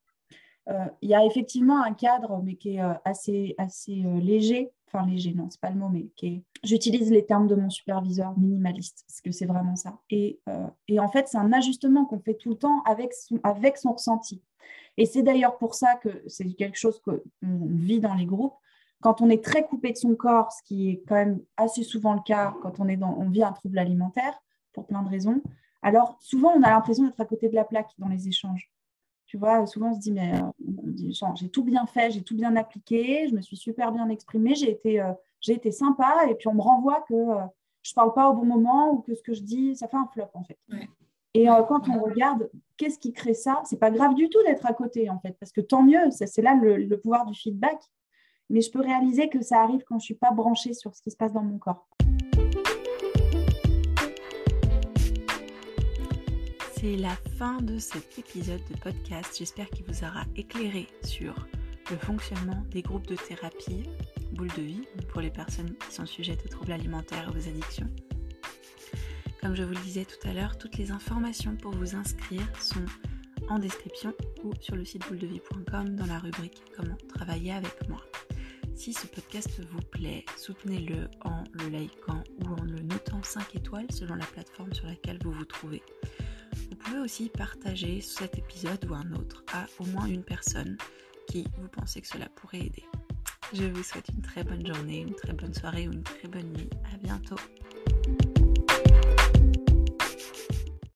Euh, 0.69 0.86
il 1.01 1.10
y 1.10 1.15
a 1.15 1.23
effectivement 1.23 1.84
un 1.84 1.93
cadre, 1.93 2.41
mais 2.43 2.56
qui 2.56 2.75
est 2.75 2.82
euh, 2.82 2.93
assez, 3.06 3.53
assez 3.60 3.95
léger. 3.95 4.71
Enfin, 4.88 5.06
léger, 5.06 5.34
non, 5.34 5.49
c'est 5.49 5.62
pas 5.62 5.69
le 5.69 5.75
mot, 5.75 5.89
mais 5.89 6.08
qui 6.15 6.27
est... 6.27 6.43
J'utilise 6.63 7.12
les 7.12 7.25
termes 7.25 7.47
de 7.47 7.56
mon 7.56 7.69
superviseur 7.69 8.38
minimaliste, 8.38 9.03
parce 9.06 9.21
que 9.21 9.32
c'est 9.32 9.45
vraiment 9.45 9.75
ça. 9.75 9.99
Et, 10.10 10.39
et 10.88 10.99
en 10.99 11.10
fait, 11.10 11.27
c'est 11.27 11.38
un 11.38 11.51
ajustement 11.51 12.06
qu'on 12.06 12.19
fait 12.19 12.36
tout 12.36 12.51
le 12.51 12.56
temps 12.56 12.82
avec 12.84 13.13
son, 13.13 13.38
avec 13.43 13.77
son 13.77 13.91
ressenti. 13.91 14.41
Et 14.95 15.06
c'est 15.06 15.23
d'ailleurs 15.23 15.58
pour 15.58 15.75
ça 15.75 15.95
que 15.95 16.23
c'est 16.27 16.45
quelque 16.53 16.77
chose 16.77 17.01
qu'on 17.01 17.19
vit 17.43 17.99
dans 17.99 18.13
les 18.13 18.25
groupes 18.25 18.56
quand 19.01 19.21
on 19.21 19.29
est 19.29 19.43
très 19.43 19.65
coupé 19.65 19.91
de 19.91 19.97
son 19.97 20.15
corps, 20.15 20.51
ce 20.51 20.63
qui 20.63 20.89
est 20.89 21.03
quand 21.07 21.15
même 21.15 21.39
assez 21.55 21.83
souvent 21.83 22.13
le 22.13 22.21
cas 22.21 22.55
quand 22.62 22.79
on, 22.79 22.88
est 22.88 22.97
dans, 22.97 23.15
on 23.17 23.29
vit 23.29 23.43
un 23.43 23.51
trouble 23.51 23.77
alimentaire, 23.77 24.41
pour 24.73 24.86
plein 24.86 25.01
de 25.01 25.10
raisons, 25.10 25.41
alors 25.81 26.17
souvent 26.19 26.51
on 26.55 26.62
a 26.62 26.69
l'impression 26.69 27.05
d'être 27.05 27.19
à 27.19 27.25
côté 27.25 27.49
de 27.49 27.55
la 27.55 27.63
plaque 27.63 27.89
dans 27.97 28.07
les 28.07 28.27
échanges. 28.27 28.71
Tu 29.25 29.38
vois, 29.38 29.65
souvent 29.65 29.89
on 29.89 29.93
se 29.95 29.99
dit, 29.99 30.12
mais 30.12 30.33
euh, 30.36 31.33
j'ai 31.36 31.49
tout 31.49 31.63
bien 31.63 31.86
fait, 31.86 32.12
j'ai 32.12 32.21
tout 32.21 32.36
bien 32.36 32.55
appliqué, 32.55 33.27
je 33.27 33.36
me 33.36 33.41
suis 33.41 33.57
super 33.57 33.91
bien 33.91 34.07
exprimée, 34.07 34.55
j'ai 34.55 34.71
été, 34.71 35.01
euh, 35.01 35.12
j'ai 35.41 35.53
été 35.53 35.71
sympa, 35.71 36.27
et 36.29 36.36
puis 36.36 36.47
on 36.47 36.53
me 36.53 36.62
renvoie 36.62 37.03
que 37.10 37.13
euh, 37.13 37.45
je 37.83 37.91
ne 37.91 37.95
parle 37.95 38.13
pas 38.13 38.29
au 38.29 38.33
bon 38.33 38.45
moment 38.45 38.91
ou 38.93 38.99
que 39.01 39.15
ce 39.15 39.21
que 39.21 39.33
je 39.33 39.41
dis, 39.41 39.75
ça 39.75 39.88
fait 39.88 39.97
un 39.97 40.07
flop 40.13 40.29
en 40.33 40.43
fait. 40.43 40.57
Et 41.33 41.45
quand 41.45 41.88
on 41.88 41.99
regarde, 42.01 42.49
qu'est-ce 42.77 42.97
qui 42.97 43.13
crée 43.13 43.36
ça 43.36 43.62
C'est 43.63 43.77
pas 43.77 43.91
grave 43.91 44.15
du 44.15 44.27
tout 44.27 44.41
d'être 44.43 44.65
à 44.65 44.73
côté 44.73 45.10
en 45.10 45.19
fait, 45.19 45.36
parce 45.39 45.51
que 45.51 45.62
tant 45.62 45.83
mieux, 45.83 46.10
c'est 46.10 46.41
là 46.41 46.55
le, 46.55 46.97
pouvoir 46.97 47.25
du 47.25 47.36
feedback 47.36 47.79
mais 48.49 48.62
je 48.62 48.71
peux 48.71 48.81
réaliser 48.81 49.29
que 49.29 49.41
ça 49.41 49.62
arrive 49.62 49.83
quand 49.88 49.95
je 49.99 50.03
ne 50.03 50.05
suis 50.05 50.15
pas 50.15 50.31
branchée 50.31 50.73
sur 50.73 50.95
ce 50.95 51.01
qui 51.01 51.12
se 51.12 51.17
passe 51.17 51.33
dans 51.33 51.43
mon 51.43 51.57
corps. 51.57 51.88
C'est 56.79 56.95
la 56.95 57.15
fin 57.38 57.57
de 57.57 57.79
cet 57.79 58.19
épisode 58.19 58.62
de 58.71 58.77
podcast. 58.79 59.36
J'espère 59.38 59.69
qu'il 59.69 59.86
vous 59.86 60.03
aura 60.03 60.23
éclairé 60.36 60.88
sur 61.03 61.47
le 61.89 61.97
fonctionnement 61.97 62.63
des 62.69 62.81
groupes 62.81 63.07
de 63.07 63.15
thérapie 63.15 63.83
boule 64.33 64.51
de 64.57 64.62
vie 64.62 64.88
pour 65.10 65.21
les 65.21 65.31
personnes 65.31 65.73
qui 65.75 65.93
sont 65.93 66.05
sujettes 66.05 66.45
aux 66.45 66.49
troubles 66.49 66.73
alimentaires 66.73 67.31
et 67.33 67.38
aux 67.38 67.47
addictions. 67.47 67.89
Comme 69.41 69.55
je 69.55 69.63
vous 69.63 69.73
le 69.73 69.81
disais 69.81 70.05
tout 70.05 70.27
à 70.27 70.33
l'heure, 70.33 70.57
toutes 70.57 70.77
les 70.77 70.91
informations 70.91 71.55
pour 71.55 71.71
vous 71.71 71.95
inscrire 71.95 72.45
sont 72.62 72.86
en 73.49 73.60
description 73.60 74.13
ou 74.43 74.51
sur 74.60 74.75
le 74.75 74.86
site 74.86 75.07
bouledevie.com 75.07 75.95
dans 75.95 76.05
la 76.05 76.19
rubrique 76.19 76.62
Comment 76.75 76.97
travailler 77.07 77.53
avec 77.53 77.88
moi. 77.88 78.01
Si 78.77 78.93
ce 78.93 79.07
podcast 79.07 79.59
vous 79.71 79.81
plaît, 79.81 80.23
soutenez-le 80.37 81.09
en 81.25 81.43
le 81.53 81.67
likant 81.67 82.23
ou 82.39 82.45
en 82.45 82.63
le 82.63 82.79
notant 82.83 83.23
5 83.23 83.55
étoiles 83.55 83.87
selon 83.91 84.13
la 84.13 84.25
plateforme 84.27 84.71
sur 84.71 84.85
laquelle 84.85 85.17
vous 85.23 85.31
vous 85.31 85.45
trouvez. 85.45 85.81
Vous 86.69 86.75
pouvez 86.75 86.99
aussi 86.99 87.29
partager 87.29 88.01
cet 88.01 88.37
épisode 88.37 88.85
ou 88.87 88.93
un 88.93 89.11
autre 89.13 89.43
à 89.51 89.65
au 89.79 89.85
moins 89.87 90.05
une 90.05 90.23
personne 90.23 90.77
qui 91.27 91.47
vous 91.57 91.67
pensez 91.69 92.01
que 92.01 92.07
cela 92.07 92.29
pourrait 92.35 92.67
aider. 92.67 92.85
Je 93.51 93.63
vous 93.63 93.81
souhaite 93.81 94.09
une 94.09 94.21
très 94.21 94.43
bonne 94.43 94.65
journée, 94.65 94.99
une 94.99 95.15
très 95.15 95.33
bonne 95.33 95.55
soirée 95.55 95.87
ou 95.87 95.93
une 95.93 96.03
très 96.03 96.27
bonne 96.27 96.53
nuit. 96.53 96.69
À 96.93 96.97
bientôt. 96.97 97.35